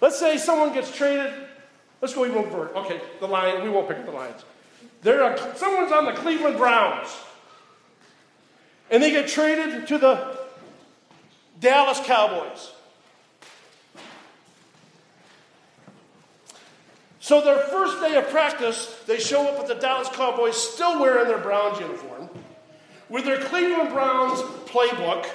[0.00, 1.32] Let's say someone gets traded.
[2.00, 2.76] Let's go even further.
[2.76, 3.62] Okay, the Lions.
[3.62, 4.44] We won't pick up the Lions.
[5.02, 7.08] There are someone's on the Cleveland Browns,
[8.90, 10.38] and they get traded to the
[11.58, 12.72] Dallas Cowboys.
[17.30, 21.28] So their first day of practice, they show up at the Dallas Cowboys still wearing
[21.28, 22.28] their Browns uniform,
[23.08, 25.28] with their Cleveland Browns playbook.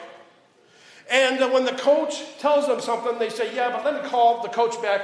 [1.09, 4.43] And uh, when the coach tells them something, they say, Yeah, but let me call
[4.43, 5.03] the coach back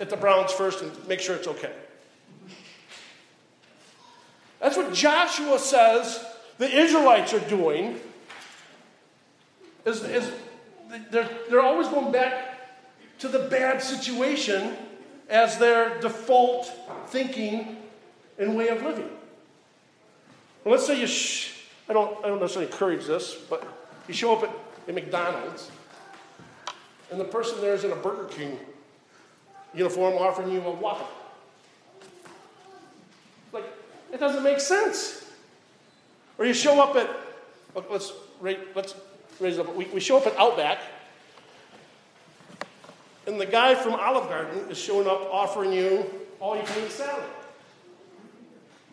[0.00, 1.74] at the Browns first and make sure it's okay.
[4.60, 6.24] That's what Joshua says
[6.56, 8.00] the Israelites are doing.
[9.84, 10.32] Is, is
[11.10, 12.60] they're, they're always going back
[13.18, 14.78] to the bad situation
[15.30, 16.70] as their default
[17.06, 17.78] thinking
[18.38, 19.08] and way of living.
[20.64, 21.52] Well, let's say you, sh-
[21.88, 23.66] I, don't, I don't necessarily encourage this, but
[24.08, 24.50] you show up at
[24.88, 25.70] a McDonald's
[27.10, 28.58] and the person there is in a Burger King
[29.74, 31.06] uniform offering you a Whopper.
[33.52, 33.64] Like,
[34.12, 35.30] it doesn't make sense.
[36.38, 37.08] Or you show up at,
[37.90, 38.12] let's,
[38.74, 38.94] let's
[39.38, 39.74] raise up.
[39.74, 40.78] We, we show up at Outback
[43.30, 46.04] and the guy from Olive Garden is showing up offering you
[46.40, 47.24] all you can eat salad.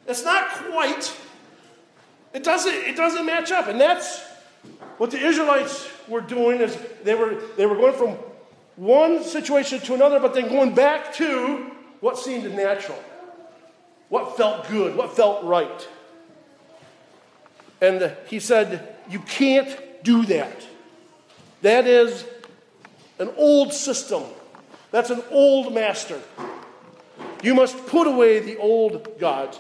[0.07, 1.15] It's not quite.
[2.33, 3.67] It doesn't, it doesn't match up.
[3.67, 4.21] And that's
[4.97, 8.17] what the Israelites were doing is they were, they were going from
[8.75, 13.01] one situation to another, but then going back to what seemed natural,
[14.09, 15.87] what felt good, what felt right.
[17.81, 20.65] And he said, You can't do that.
[21.63, 22.23] That is
[23.19, 24.23] an old system.
[24.91, 26.21] That's an old master.
[27.43, 29.59] You must put away the old gods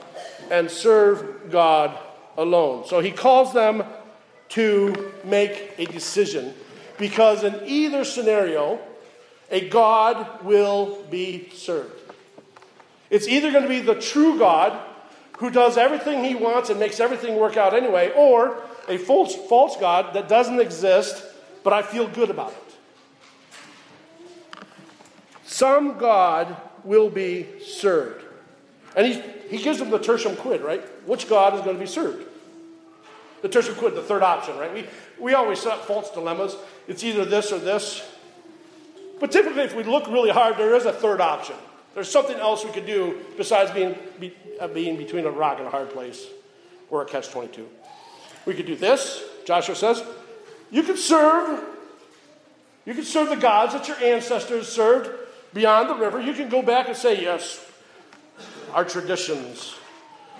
[0.49, 1.97] and serve God
[2.37, 2.85] alone.
[2.87, 3.83] So he calls them
[4.49, 6.53] to make a decision
[6.97, 8.79] because in either scenario,
[9.51, 11.93] a God will be served.
[13.09, 14.79] It's either going to be the true God
[15.37, 18.57] who does everything he wants and makes everything work out anyway, or
[18.89, 21.23] a false, false God that doesn't exist,
[21.63, 22.66] but I feel good about it.
[25.47, 28.23] Some God will be served.
[28.95, 30.83] And he, he gives them the tertium quid, right?
[31.07, 32.27] Which God is going to be served?
[33.41, 34.73] The tertium quid, the third option, right?
[34.73, 34.85] We,
[35.17, 36.57] we always set up false dilemmas.
[36.89, 38.05] It's either this or this.
[39.21, 41.55] But typically, if we look really hard, there is a third option.
[41.95, 45.67] There's something else we could do besides being, be, uh, being between a rock and
[45.67, 46.27] a hard place
[46.89, 47.67] or a catch 22.
[48.45, 49.23] We could do this.
[49.45, 50.03] Joshua says,
[50.71, 51.63] you could serve,
[52.85, 56.61] you could serve the gods that your ancestors served beyond the river, you can go
[56.61, 57.63] back and say, yes,
[58.73, 59.75] our traditions,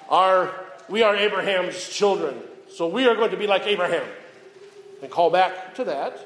[0.09, 0.53] our,
[0.89, 2.35] we are Abraham's children,
[2.69, 4.05] so we are going to be like Abraham.
[5.01, 6.17] And call back to that.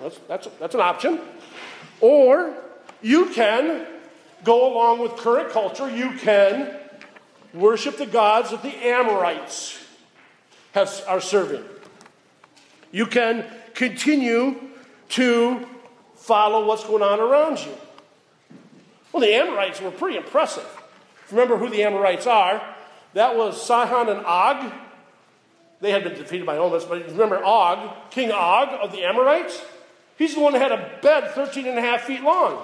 [0.00, 1.20] That's, that's, that's an option.
[2.00, 2.54] Or
[3.02, 3.86] you can
[4.44, 5.90] go along with current culture.
[5.90, 6.74] You can
[7.54, 9.78] worship the gods that the Amorites
[10.72, 11.64] have, are serving.
[12.92, 14.56] You can continue
[15.10, 15.66] to
[16.28, 17.74] follow what's going on around you.
[19.12, 20.68] Well, the Amorites were pretty impressive.
[21.30, 22.62] Remember who the Amorites are?
[23.14, 24.70] That was Sihon and Og.
[25.80, 29.60] They had been defeated by Moses, but remember Og, King Og of the Amorites?
[30.18, 32.62] He's the one that had a bed 13 and a half feet long.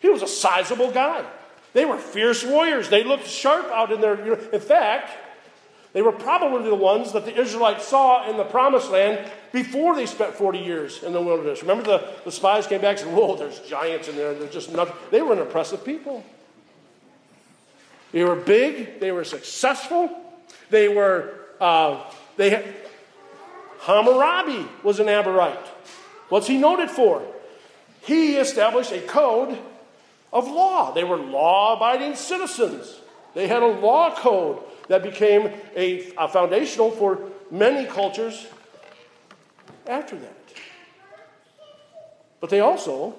[0.00, 1.24] He was a sizable guy.
[1.72, 2.88] They were fierce warriors.
[2.88, 4.14] They looked sharp out in their.
[4.50, 5.10] In fact,
[5.94, 10.06] they were probably the ones that the Israelites saw in the promised land before they
[10.06, 11.62] spent 40 years in the wilderness.
[11.62, 14.34] Remember the, the spies came back and said, Whoa, there's giants in there.
[14.34, 14.96] There's just nothing.
[15.12, 16.24] They were an impressive people.
[18.10, 20.10] They were big, they were successful,
[20.70, 22.00] they were, uh,
[22.36, 22.64] they had,
[23.80, 25.66] Hammurabi was an Amorite.
[26.28, 27.22] What's he noted for?
[28.02, 29.58] He established a code
[30.32, 30.92] of law.
[30.92, 33.00] They were law abiding citizens.
[33.34, 37.20] They had a law code that became a, a foundational for
[37.50, 38.46] many cultures
[39.86, 40.36] after that.
[42.40, 43.14] But they also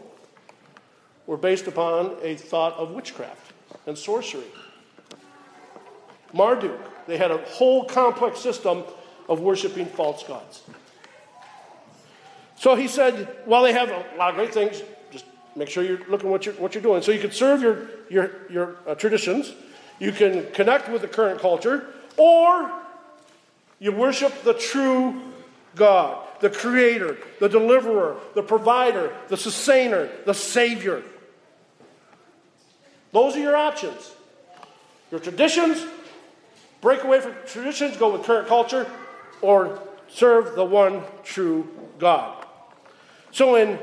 [1.25, 3.53] were based upon a thought of witchcraft
[3.87, 4.43] and sorcery.
[6.33, 8.83] Marduk, they had a whole complex system
[9.27, 10.61] of worshiping false gods.
[12.55, 16.05] So he said, while they have a lot of great things, just make sure you're
[16.07, 17.01] looking what you're, what you're doing.
[17.01, 19.53] So you can serve your, your, your uh, traditions,
[19.99, 21.87] you can connect with the current culture,
[22.17, 22.71] or
[23.79, 25.21] you worship the true
[25.75, 31.03] God, the creator, the deliverer, the provider, the sustainer, the savior.
[33.11, 34.13] Those are your options.
[35.11, 35.85] Your traditions,
[36.81, 38.89] break away from traditions, go with current culture,
[39.41, 41.67] or serve the one true
[41.99, 42.45] God.
[43.31, 43.79] So in,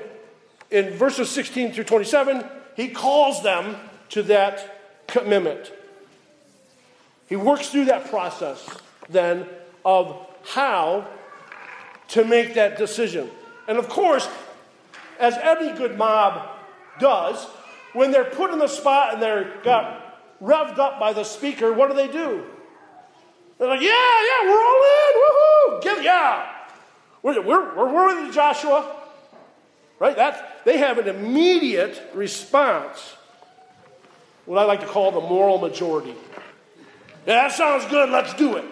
[0.71, 2.45] in verses 16 through 27,
[2.77, 3.77] he calls them
[4.11, 5.73] to that commitment.
[7.33, 8.69] He works through that process
[9.09, 9.47] then
[9.87, 11.09] of how
[12.09, 13.31] to make that decision.
[13.67, 14.29] And of course,
[15.19, 16.47] as any good mob
[17.01, 17.43] does,
[17.95, 21.89] when they're put in the spot and they're got revved up by the speaker, what
[21.89, 22.45] do they do?
[23.59, 26.53] They're like, yeah, yeah, we're all in, woohoo, give, yeah.
[27.23, 28.95] We're, we're, we're worthy Joshua.
[29.99, 30.17] Right?
[30.17, 33.17] That, they have an immediate response,
[34.45, 36.15] what I like to call the moral majority.
[37.27, 38.65] Yeah, that sounds good, let's do it.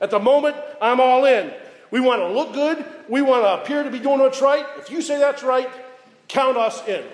[0.00, 1.52] At the moment, I'm all in.
[1.90, 2.84] We want to look good.
[3.08, 4.66] We want to appear to be doing what's right.
[4.78, 5.68] If you say that's right,
[6.26, 7.04] count us in.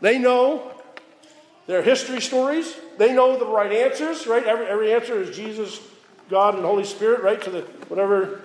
[0.00, 0.72] They know
[1.66, 2.76] their history stories.
[2.98, 4.44] They know the right answers, right?
[4.44, 5.80] Every, every answer is Jesus,
[6.28, 7.40] God, and Holy Spirit, right?
[7.42, 8.42] To the whatever.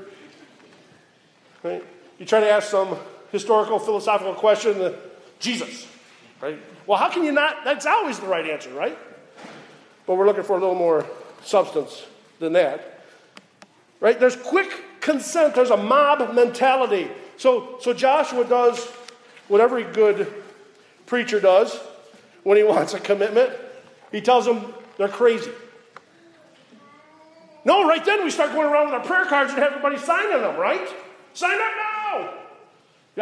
[1.63, 1.83] Right?
[2.19, 2.97] You try to ask some
[3.31, 4.97] historical, philosophical question, the,
[5.39, 5.87] Jesus,
[6.39, 6.59] right?
[6.87, 7.63] Well, how can you not?
[7.63, 8.97] That's always the right answer, right?
[10.05, 11.05] But we're looking for a little more
[11.43, 12.05] substance
[12.39, 13.03] than that.
[13.99, 14.19] Right?
[14.19, 17.09] There's quick consent, there's a mob mentality.
[17.37, 18.85] So, so Joshua does
[19.47, 20.31] what every good
[21.05, 21.77] preacher does
[22.43, 23.51] when he wants a commitment.
[24.11, 25.51] He tells them they're crazy.
[27.63, 30.41] No, right then we start going around with our prayer cards and have everybody signing
[30.41, 30.87] them, right?
[31.33, 32.33] Sign up now.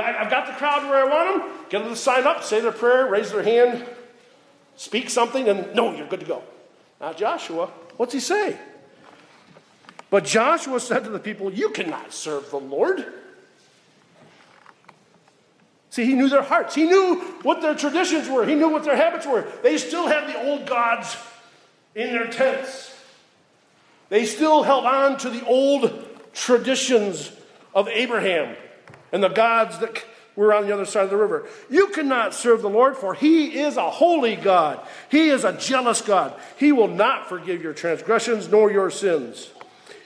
[0.01, 1.51] I've got the crowd where I want them.
[1.69, 3.85] Get them to sign up, say their prayer, raise their hand,
[4.77, 6.43] speak something, and no, you're good to go.
[6.99, 8.57] Now, Joshua, what's he say?
[10.09, 13.05] But Joshua said to the people, You cannot serve the Lord.
[15.91, 16.75] See, he knew their hearts.
[16.75, 18.45] He knew what their traditions were.
[18.45, 19.47] He knew what their habits were.
[19.63, 21.17] They still had the old gods
[21.95, 22.93] in their tents.
[24.09, 27.31] They still held on to the old traditions
[27.73, 28.55] of Abraham
[29.11, 30.03] and the gods that
[30.35, 31.47] were on the other side of the river.
[31.69, 34.79] You cannot serve the Lord, for he is a holy God.
[35.09, 36.33] He is a jealous God.
[36.57, 39.51] He will not forgive your transgressions nor your sins.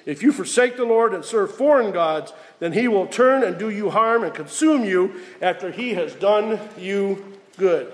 [0.06, 3.70] If you forsake the Lord and serve foreign gods, then he will turn and do
[3.70, 7.92] you harm and consume you after he has done you good.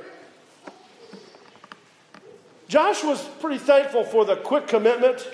[2.67, 5.27] Josh was pretty thankful for the quick commitment,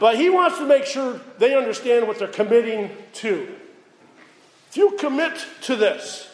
[0.00, 3.56] but he wants to make sure they understand what they're committing to.
[4.70, 6.30] If you commit to this,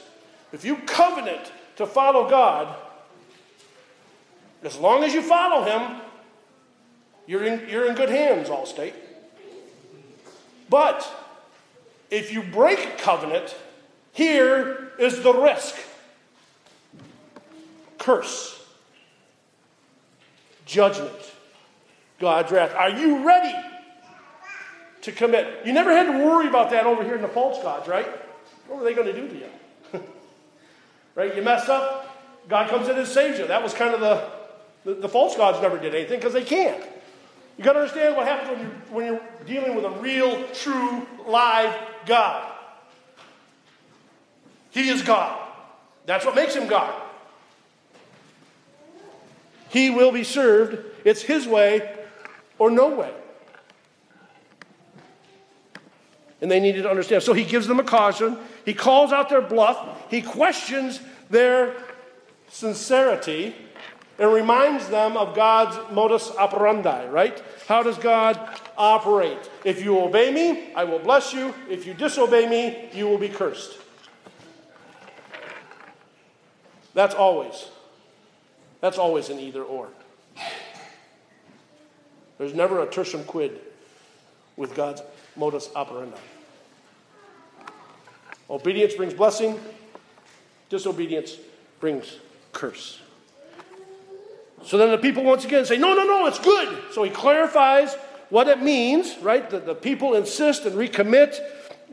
[0.53, 2.77] if you covenant to follow God,
[4.63, 6.03] as long as you follow Him,
[7.27, 8.93] you're in, you're in good hands, Allstate.
[10.69, 11.11] But
[12.11, 13.57] if you break covenant,
[14.13, 15.75] here is the risk
[17.97, 18.63] curse,
[20.67, 21.33] judgment,
[22.19, 22.75] God's wrath.
[22.75, 23.55] Are you ready
[25.01, 25.65] to commit?
[25.65, 28.07] You never had to worry about that over here in the false gods, right?
[28.69, 29.51] What were they going to do to you?
[31.15, 31.35] right?
[31.35, 32.17] You mess up,
[32.49, 33.47] God comes in and saves you.
[33.47, 34.31] That was kind of the,
[34.85, 36.83] the, the false gods never did anything because they can't.
[37.57, 41.07] You got to understand what happens when you're, when you're dealing with a real, true,
[41.27, 42.53] live God.
[44.71, 45.43] He is God.
[46.05, 47.03] That's what makes him God.
[49.71, 50.79] He will be served.
[51.05, 51.97] It's his way
[52.59, 53.13] or no way.
[56.41, 57.23] And they needed to understand.
[57.23, 58.37] So he gives them a caution.
[58.67, 60.11] He calls out their bluff.
[60.11, 61.01] He questions
[61.31, 61.75] their
[62.51, 63.55] sincerity
[64.19, 67.41] and reminds them of God's modus operandi, right?
[67.69, 68.39] How does God
[68.77, 69.51] operate?
[69.65, 71.55] If you obey me, I will bless you.
[71.71, 73.79] If you disobey me, you will be cursed.
[76.93, 77.69] That's always.
[78.81, 79.89] That's always an either or.
[82.39, 83.61] There's never a tertium quid
[84.57, 85.03] with God's
[85.37, 86.19] modus operandi.
[88.49, 89.59] Obedience brings blessing,
[90.69, 91.37] disobedience
[91.81, 92.17] brings
[92.53, 93.01] curse.
[94.65, 96.83] So then the people once again say, No, no, no, it's good.
[96.93, 97.95] So he clarifies
[98.31, 99.49] what it means, right?
[99.49, 101.39] The, the people insist and recommit.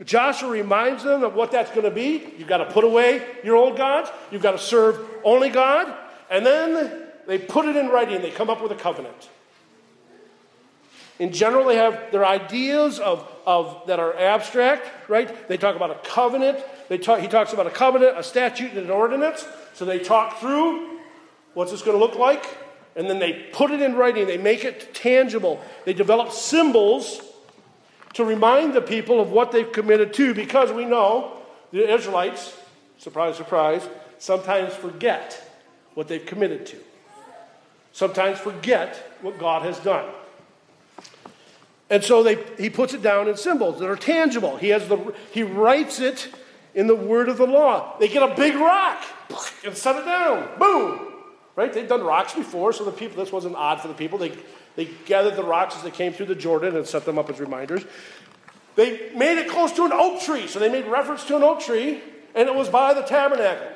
[0.04, 2.24] Joshua reminds them of what that's going to be.
[2.36, 5.94] You've got to put away your old gods, you've got to serve only God.
[6.30, 9.28] And then they put it in writing, they come up with a covenant.
[11.18, 15.48] In general, they have their ideas of, of that are abstract, right?
[15.48, 16.58] They talk about a covenant.
[16.88, 19.46] They talk, he talks about a covenant, a statute, and an ordinance.
[19.74, 20.98] So they talk through
[21.54, 22.44] what's this going to look like,
[22.96, 24.26] and then they put it in writing.
[24.26, 25.60] They make it tangible.
[25.84, 27.20] They develop symbols
[28.14, 31.38] to remind the people of what they've committed to, because we know
[31.70, 32.56] the Israelites,
[32.98, 33.86] surprise, surprise,
[34.18, 35.40] sometimes forget
[35.94, 36.76] what they've committed to.
[37.92, 40.08] Sometimes forget what God has done.
[41.90, 44.56] And so they, he puts it down in symbols that are tangible.
[44.56, 46.34] He, has the, he writes it
[46.74, 47.96] in the word of the law.
[47.98, 49.04] They get a big rock
[49.64, 50.58] and set it down.
[50.58, 51.12] Boom.
[51.56, 51.72] Right?
[51.72, 54.18] They'd done rocks before, so the people, this wasn't odd for the people.
[54.18, 54.32] They,
[54.74, 57.38] they gathered the rocks as they came through the Jordan and set them up as
[57.38, 57.84] reminders.
[58.74, 61.60] They made it close to an oak tree, so they made reference to an oak
[61.60, 62.02] tree,
[62.34, 63.68] and it was by the tabernacle.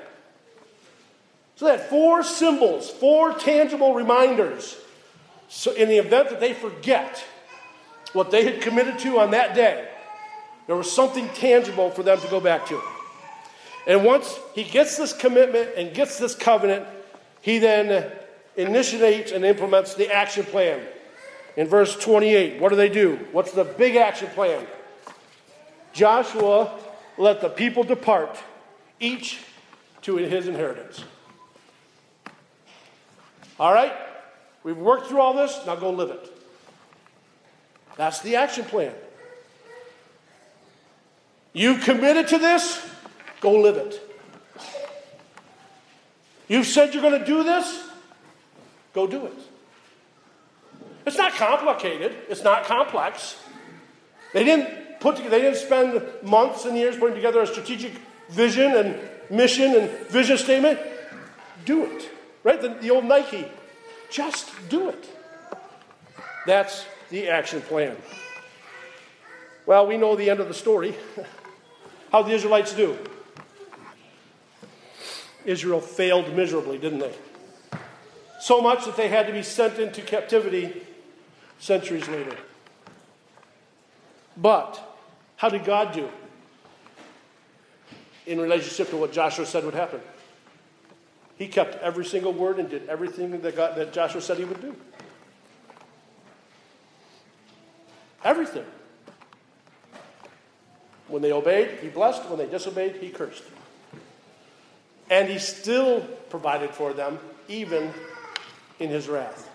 [1.54, 4.76] So they had four symbols, four tangible reminders.
[5.48, 7.24] So in the event that they forget
[8.12, 9.88] what they had committed to on that day,
[10.66, 12.80] there was something tangible for them to go back to.
[13.86, 16.86] And once he gets this commitment and gets this covenant,
[17.40, 18.12] he then
[18.56, 20.80] initiates and implements the action plan.
[21.56, 23.18] In verse 28, what do they do?
[23.32, 24.66] What's the big action plan?
[25.92, 26.78] Joshua
[27.16, 28.38] let the people depart,
[29.00, 29.40] each
[30.02, 31.02] to his inheritance.
[33.58, 33.92] All right?
[34.64, 36.32] We've worked through all this, now go live it.
[37.96, 38.92] That's the action plan.
[41.52, 42.86] You've committed to this,
[43.40, 44.00] go live it.
[46.48, 47.88] You've said you're going to do this,
[48.94, 49.34] go do it.
[51.06, 53.36] It's not complicated, it's not complex.
[54.32, 57.92] They didn't put they didn't spend months and years putting together a strategic
[58.28, 58.98] vision and
[59.30, 60.78] mission and vision statement.
[61.64, 62.10] Do it.
[62.44, 62.60] Right?
[62.60, 63.46] The, the old Nike.
[64.10, 65.08] Just do it.
[66.46, 67.96] That's the action plan.
[69.66, 70.94] Well, we know the end of the story.
[72.12, 72.96] How the Israelites do.
[75.44, 77.14] Israel failed miserably, didn't they?
[78.40, 80.82] So much that they had to be sent into captivity
[81.58, 82.36] centuries later.
[84.36, 84.80] But
[85.36, 86.08] how did God do
[88.26, 90.00] in relationship to what Joshua said would happen?
[91.38, 94.60] He kept every single word and did everything that, God, that Joshua said he would
[94.60, 94.74] do.
[98.24, 98.64] Everything.
[101.06, 102.28] When they obeyed, he blessed.
[102.28, 103.44] When they disobeyed, he cursed.
[105.08, 107.94] And he still provided for them, even
[108.80, 109.48] in his wrath.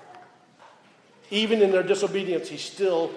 [1.29, 3.11] Even in their disobedience, he still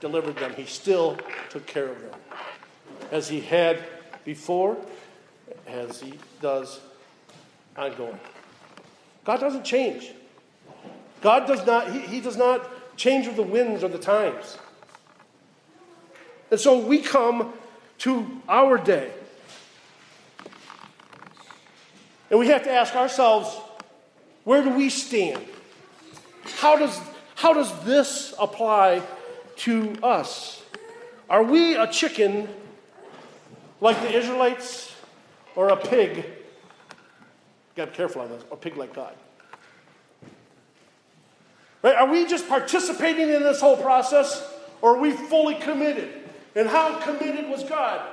[0.00, 0.52] delivered them.
[0.54, 1.16] He still
[1.48, 2.18] took care of them.
[3.12, 3.82] As he had
[4.24, 4.76] before,
[5.66, 6.80] as he does
[7.76, 8.18] ongoing.
[9.24, 10.12] God doesn't change.
[11.20, 14.58] God does not, he, he does not change with the winds or the times.
[16.50, 17.52] And so we come
[17.98, 19.10] to our day.
[22.30, 23.56] And we have to ask ourselves,
[24.44, 25.44] where do we stand?
[26.56, 26.98] How does,
[27.34, 29.02] how does this apply
[29.56, 30.62] to us?
[31.28, 32.48] Are we a chicken
[33.80, 34.94] like the Israelites
[35.54, 36.24] or a pig
[37.80, 38.44] Got to be careful on this.
[38.52, 39.14] A pig like God.
[41.82, 41.94] Right?
[41.94, 44.46] Are we just participating in this whole process
[44.82, 46.12] or are we fully committed?
[46.54, 48.06] And how committed was God?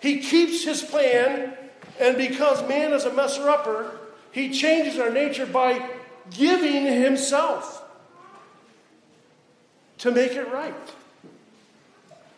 [0.00, 1.54] He keeps his plan,
[2.00, 4.00] and because man is a messer upper,
[4.32, 5.88] he changes our nature by
[6.32, 7.84] giving himself
[9.98, 10.74] to make it right.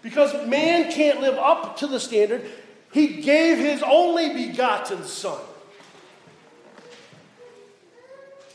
[0.03, 2.45] Because man can't live up to the standard,
[2.93, 5.41] he gave his only begotten Son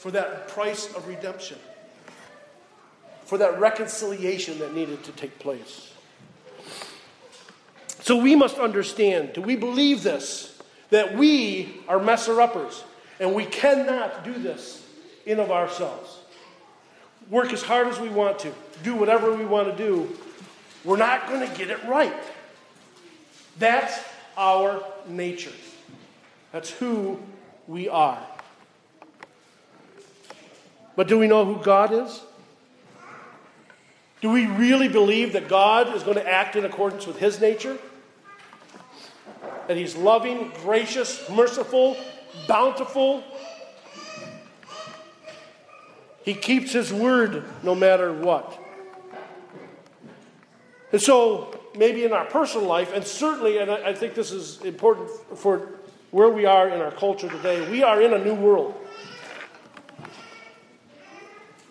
[0.02, 1.60] for that price of redemption,
[3.24, 5.93] for that reconciliation that needed to take place.
[7.99, 10.60] So we must understand do we believe this?
[10.89, 12.84] That we are messer uppers
[13.20, 14.84] and we cannot do this
[15.28, 16.18] in of ourselves.
[17.30, 20.18] Work as hard as we want to, do whatever we want to do,
[20.84, 22.12] we're not going to get it right.
[23.60, 24.04] That's
[24.36, 25.54] our nature.
[26.52, 27.20] That's who
[27.68, 28.18] we are.
[30.96, 32.22] But do we know who God is?
[34.22, 37.78] Do we really believe that God is going to act in accordance with his nature?
[39.68, 41.98] That he's loving, gracious, merciful,
[42.48, 43.24] bountiful?
[46.24, 48.60] He keeps his word no matter what.
[50.92, 55.10] And so, maybe in our personal life, and certainly, and I think this is important
[55.36, 55.70] for
[56.12, 58.76] where we are in our culture today, we are in a new world.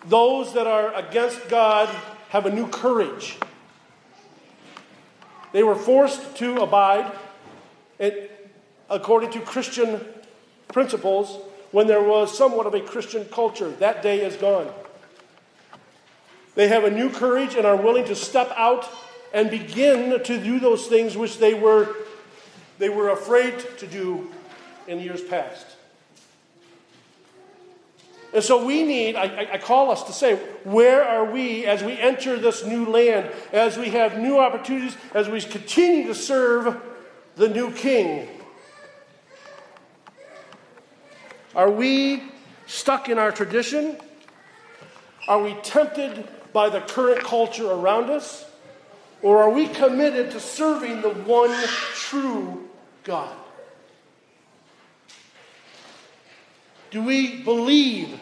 [0.05, 1.87] Those that are against God
[2.29, 3.37] have a new courage.
[5.51, 7.11] They were forced to abide,
[8.89, 10.01] according to Christian
[10.69, 11.39] principles,
[11.71, 13.69] when there was somewhat of a Christian culture.
[13.69, 14.71] That day is gone.
[16.55, 18.89] They have a new courage and are willing to step out
[19.33, 21.95] and begin to do those things which they were,
[22.77, 24.29] they were afraid to do
[24.87, 25.65] in years past.
[28.33, 31.97] And so we need, I, I, call us to say, where are we as we
[31.97, 36.81] enter this new land, as we have new opportunities, as we continue to serve
[37.35, 38.29] the new king?
[41.53, 42.23] Are we
[42.67, 43.97] stuck in our tradition?
[45.27, 48.45] Are we tempted by the current culture around us?
[49.21, 51.53] Or are we committed to serving the one
[51.93, 52.69] true
[53.03, 53.35] God?
[56.91, 58.19] Do we believe?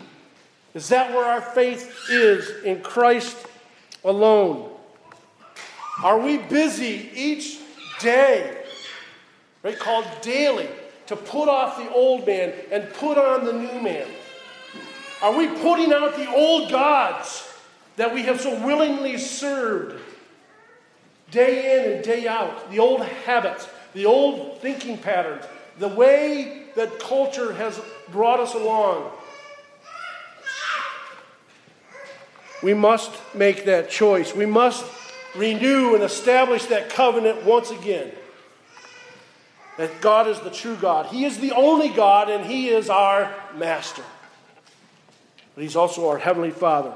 [0.75, 3.35] Is that where our faith is in Christ
[4.03, 4.69] alone?
[6.03, 7.59] Are we busy each
[7.99, 8.63] day,
[9.63, 10.69] right, called daily,
[11.07, 14.07] to put off the old man and put on the new man?
[15.21, 17.51] Are we putting out the old gods
[17.97, 19.99] that we have so willingly served
[21.31, 22.69] day in and day out?
[22.71, 25.43] The old habits, the old thinking patterns,
[25.79, 27.77] the way that culture has
[28.09, 29.11] brought us along.
[32.63, 34.33] We must make that choice.
[34.33, 34.85] We must
[35.35, 38.13] renew and establish that covenant once again.
[39.77, 41.07] That God is the true God.
[41.07, 44.03] He is the only God, and He is our master.
[45.55, 46.95] But He's also our Heavenly Father.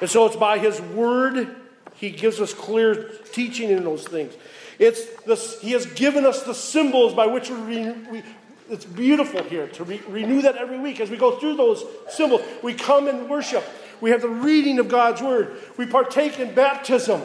[0.00, 1.56] And so it's by His Word,
[1.94, 4.34] He gives us clear teaching in those things.
[4.78, 8.22] It's this, he has given us the symbols by which we, we
[8.68, 12.42] it's beautiful here to re, renew that every week as we go through those symbols.
[12.62, 13.64] We come and worship.
[14.00, 15.56] We have the reading of God's word.
[15.76, 17.22] We partake in baptism.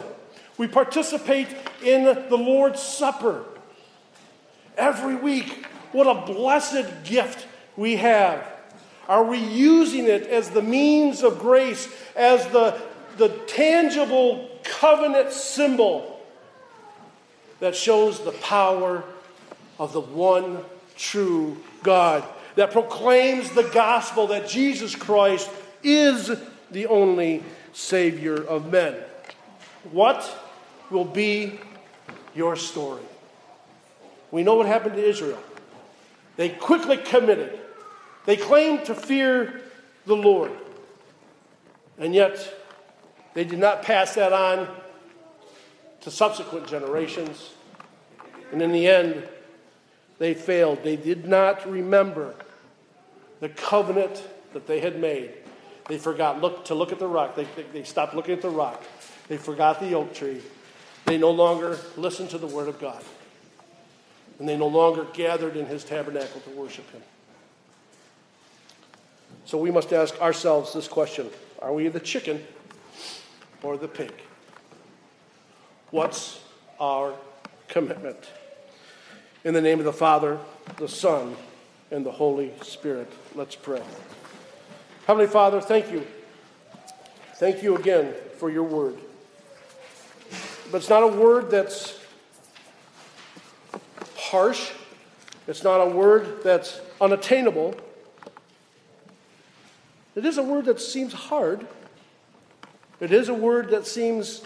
[0.56, 1.48] We participate
[1.84, 3.44] in the Lord's Supper.
[4.76, 7.46] Every week, what a blessed gift
[7.76, 8.46] we have.
[9.08, 12.80] Are we using it as the means of grace, as the,
[13.16, 16.11] the tangible covenant symbol
[17.62, 19.04] that shows the power
[19.78, 20.58] of the one
[20.96, 22.24] true God,
[22.56, 25.48] that proclaims the gospel that Jesus Christ
[25.80, 26.32] is
[26.72, 28.96] the only Savior of men.
[29.92, 30.28] What
[30.90, 31.60] will be
[32.34, 33.04] your story?
[34.32, 35.40] We know what happened to Israel.
[36.36, 37.60] They quickly committed,
[38.26, 39.60] they claimed to fear
[40.06, 40.50] the Lord,
[41.96, 42.52] and yet
[43.34, 44.66] they did not pass that on
[46.02, 47.51] to subsequent generations.
[48.52, 49.26] And in the end,
[50.18, 50.84] they failed.
[50.84, 52.34] They did not remember
[53.40, 54.22] the covenant
[54.52, 55.32] that they had made.
[55.88, 57.34] They forgot look, to look at the rock.
[57.34, 58.84] They, they, they stopped looking at the rock.
[59.28, 60.40] They forgot the oak tree.
[61.06, 63.02] They no longer listened to the word of God.
[64.38, 67.02] And they no longer gathered in his tabernacle to worship him.
[69.44, 71.28] So we must ask ourselves this question
[71.60, 72.44] Are we the chicken
[73.62, 74.12] or the pig?
[75.90, 76.40] What's
[76.78, 77.14] our
[77.68, 78.30] commitment?
[79.44, 80.38] In the name of the Father,
[80.76, 81.34] the Son,
[81.90, 83.82] and the Holy Spirit, let's pray.
[85.06, 86.06] Heavenly Father, thank you.
[87.34, 88.96] Thank you again for your word.
[90.70, 91.98] But it's not a word that's
[94.16, 94.70] harsh,
[95.48, 97.74] it's not a word that's unattainable.
[100.14, 101.66] It is a word that seems hard.
[103.00, 104.42] It is a word that seems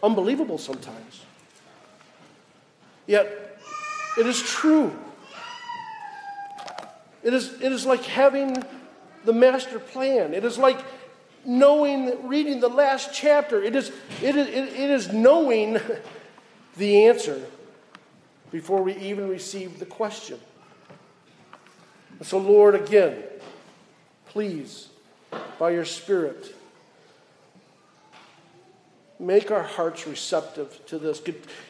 [0.00, 1.24] unbelievable sometimes.
[3.08, 3.58] Yet,
[4.18, 4.94] it is true.
[7.24, 8.62] It is, it is like having
[9.24, 10.34] the master plan.
[10.34, 10.78] It is like
[11.44, 13.62] knowing, reading the last chapter.
[13.62, 13.90] It is,
[14.22, 15.80] it is, it is knowing
[16.76, 17.42] the answer
[18.52, 20.38] before we even receive the question.
[22.18, 23.22] And so, Lord, again,
[24.26, 24.88] please,
[25.58, 26.54] by your Spirit,
[29.20, 31.20] Make our hearts receptive to this.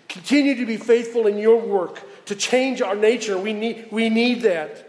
[0.08, 3.38] Continue to be faithful in your work to change our nature.
[3.38, 4.84] We need, we need that.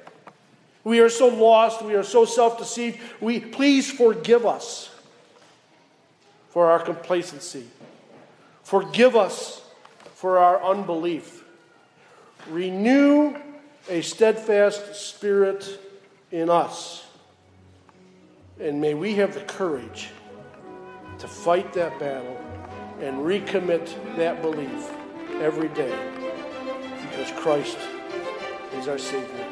[0.83, 1.81] We are so lost.
[1.81, 2.99] We are so self deceived.
[3.21, 4.89] We, please forgive us
[6.49, 7.65] for our complacency.
[8.63, 9.61] Forgive us
[10.15, 11.43] for our unbelief.
[12.49, 13.35] Renew
[13.89, 15.79] a steadfast spirit
[16.31, 17.05] in us.
[18.59, 20.09] And may we have the courage
[21.19, 22.37] to fight that battle
[23.01, 24.89] and recommit that belief
[25.41, 25.93] every day
[27.01, 27.77] because Christ
[28.73, 29.45] is our Savior.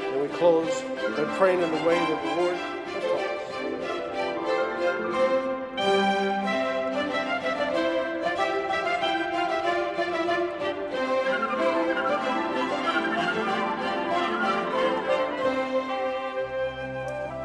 [0.00, 0.82] And we close
[1.14, 2.56] by praying in the way that the Lord
[3.02, 3.38] taught us.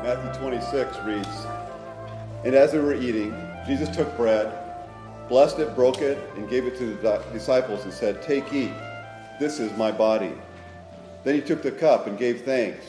[0.02, 1.73] Matthew 26 reads,
[2.46, 3.36] And as they were eating,
[3.66, 4.60] Jesus took bread
[5.30, 8.72] blessed it, broke it, and gave it to the disciples and said, Take, eat.
[9.40, 10.32] This is my body.
[11.24, 12.86] Then he took the cup and gave thanks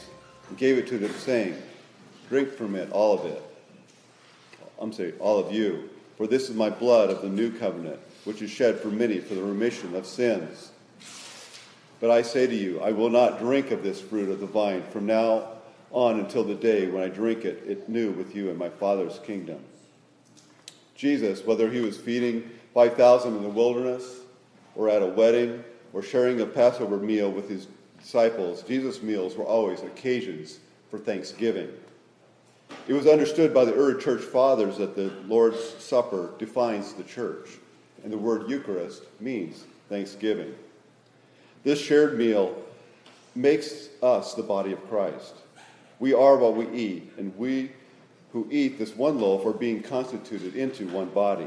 [0.49, 1.57] and gave it to them, saying,
[2.29, 3.43] Drink from it, all of it.
[4.79, 5.89] I'm saying, all of you.
[6.17, 9.35] For this is my blood of the new covenant, which is shed for many for
[9.35, 10.71] the remission of sins.
[12.01, 14.83] But I say to you, I will not drink of this fruit of the vine
[14.91, 15.49] from now
[15.95, 19.20] on until the day when I drink it, it new with you in my Father's
[19.20, 19.61] kingdom.
[20.97, 24.20] Jesus, whether he was feeding 5,000 in the wilderness,
[24.74, 27.68] or at a wedding, or sharing a Passover meal with his
[28.01, 30.59] disciples, Jesus' meals were always occasions
[30.90, 31.68] for thanksgiving.
[32.88, 37.51] It was understood by the early church fathers that the Lord's Supper defines the church,
[38.03, 40.57] and the word Eucharist means thanksgiving.
[41.62, 42.61] This shared meal
[43.36, 45.34] makes us the body of Christ.
[46.05, 47.73] We are what we eat, and we
[48.35, 51.47] who eat this one loaf are being constituted into one body.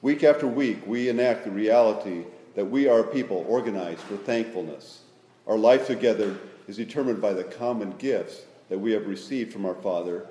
[0.00, 2.22] Week after week, we enact the reality
[2.54, 5.00] that we are a people organized for thankfulness.
[5.48, 6.38] Our life together
[6.68, 10.24] is determined by the common gifts that we have received from our Father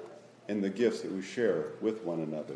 [0.48, 2.56] and the gifts that we share with one another.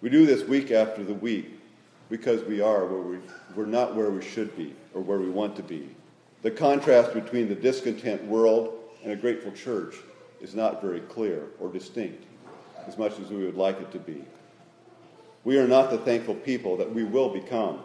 [0.00, 1.60] We do this week after the week
[2.08, 3.18] because we are where we,
[3.54, 5.94] we're not where we should be or where we want to be.
[6.40, 9.96] The contrast between the discontent world and a grateful church
[10.40, 12.24] is not very clear or distinct
[12.86, 14.24] as much as we would like it to be.
[15.44, 17.80] We are not the thankful people that we will become.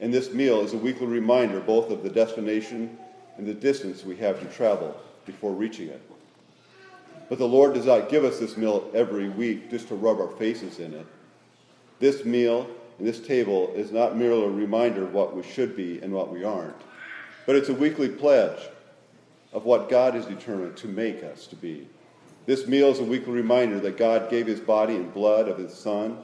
[0.00, 2.98] And this meal is a weekly reminder both of the destination
[3.36, 6.02] and the distance we have to travel before reaching it.
[7.28, 10.30] But the Lord does not give us this meal every week just to rub our
[10.36, 11.06] faces in it.
[12.00, 16.00] This meal and this table is not merely a reminder of what we should be
[16.00, 16.74] and what we aren't,
[17.46, 18.58] but it's a weekly pledge
[19.52, 21.88] of what God is determined to make us to be.
[22.46, 25.74] This meal is a weekly reminder that God gave his body and blood of his
[25.74, 26.18] Son,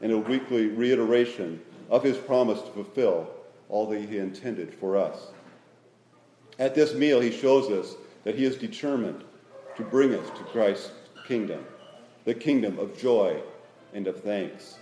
[0.00, 1.60] and a weekly reiteration
[1.90, 3.30] of his promise to fulfill
[3.68, 5.28] all that he intended for us.
[6.58, 9.24] At this meal, he shows us that he is determined
[9.76, 10.90] to bring us to Christ's
[11.26, 11.64] kingdom,
[12.24, 13.40] the kingdom of joy
[13.94, 14.76] and of thanks,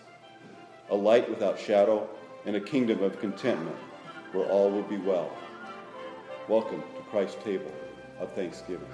[0.89, 2.09] a light without shadow,
[2.47, 3.77] and a kingdom of contentment
[4.33, 5.31] where all will be well.
[6.49, 7.73] Welcome to Christ's table
[8.21, 8.89] of thanksgiving.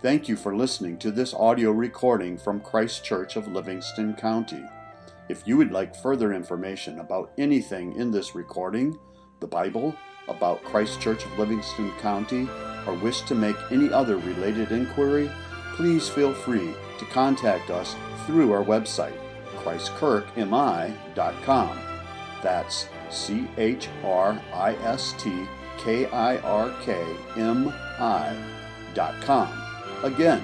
[0.00, 4.62] Thank you for listening to this audio recording from Christ Kirk of Livingston County.
[5.28, 8.96] If you would like further information about anything in this recording,
[9.40, 9.94] the Bible,
[10.28, 12.48] about Christ Kirk of Livingston County,
[12.86, 15.28] or wish to make any other related inquiry,
[15.74, 19.18] please feel free to contact us through our website,
[19.56, 21.78] christkirkmi.com.
[22.40, 25.46] That's C H R I S T
[25.78, 27.04] K I R K
[27.36, 28.36] M I
[28.94, 29.48] dot com.
[30.02, 30.42] Again,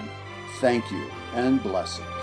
[0.60, 2.13] thank you and blessings.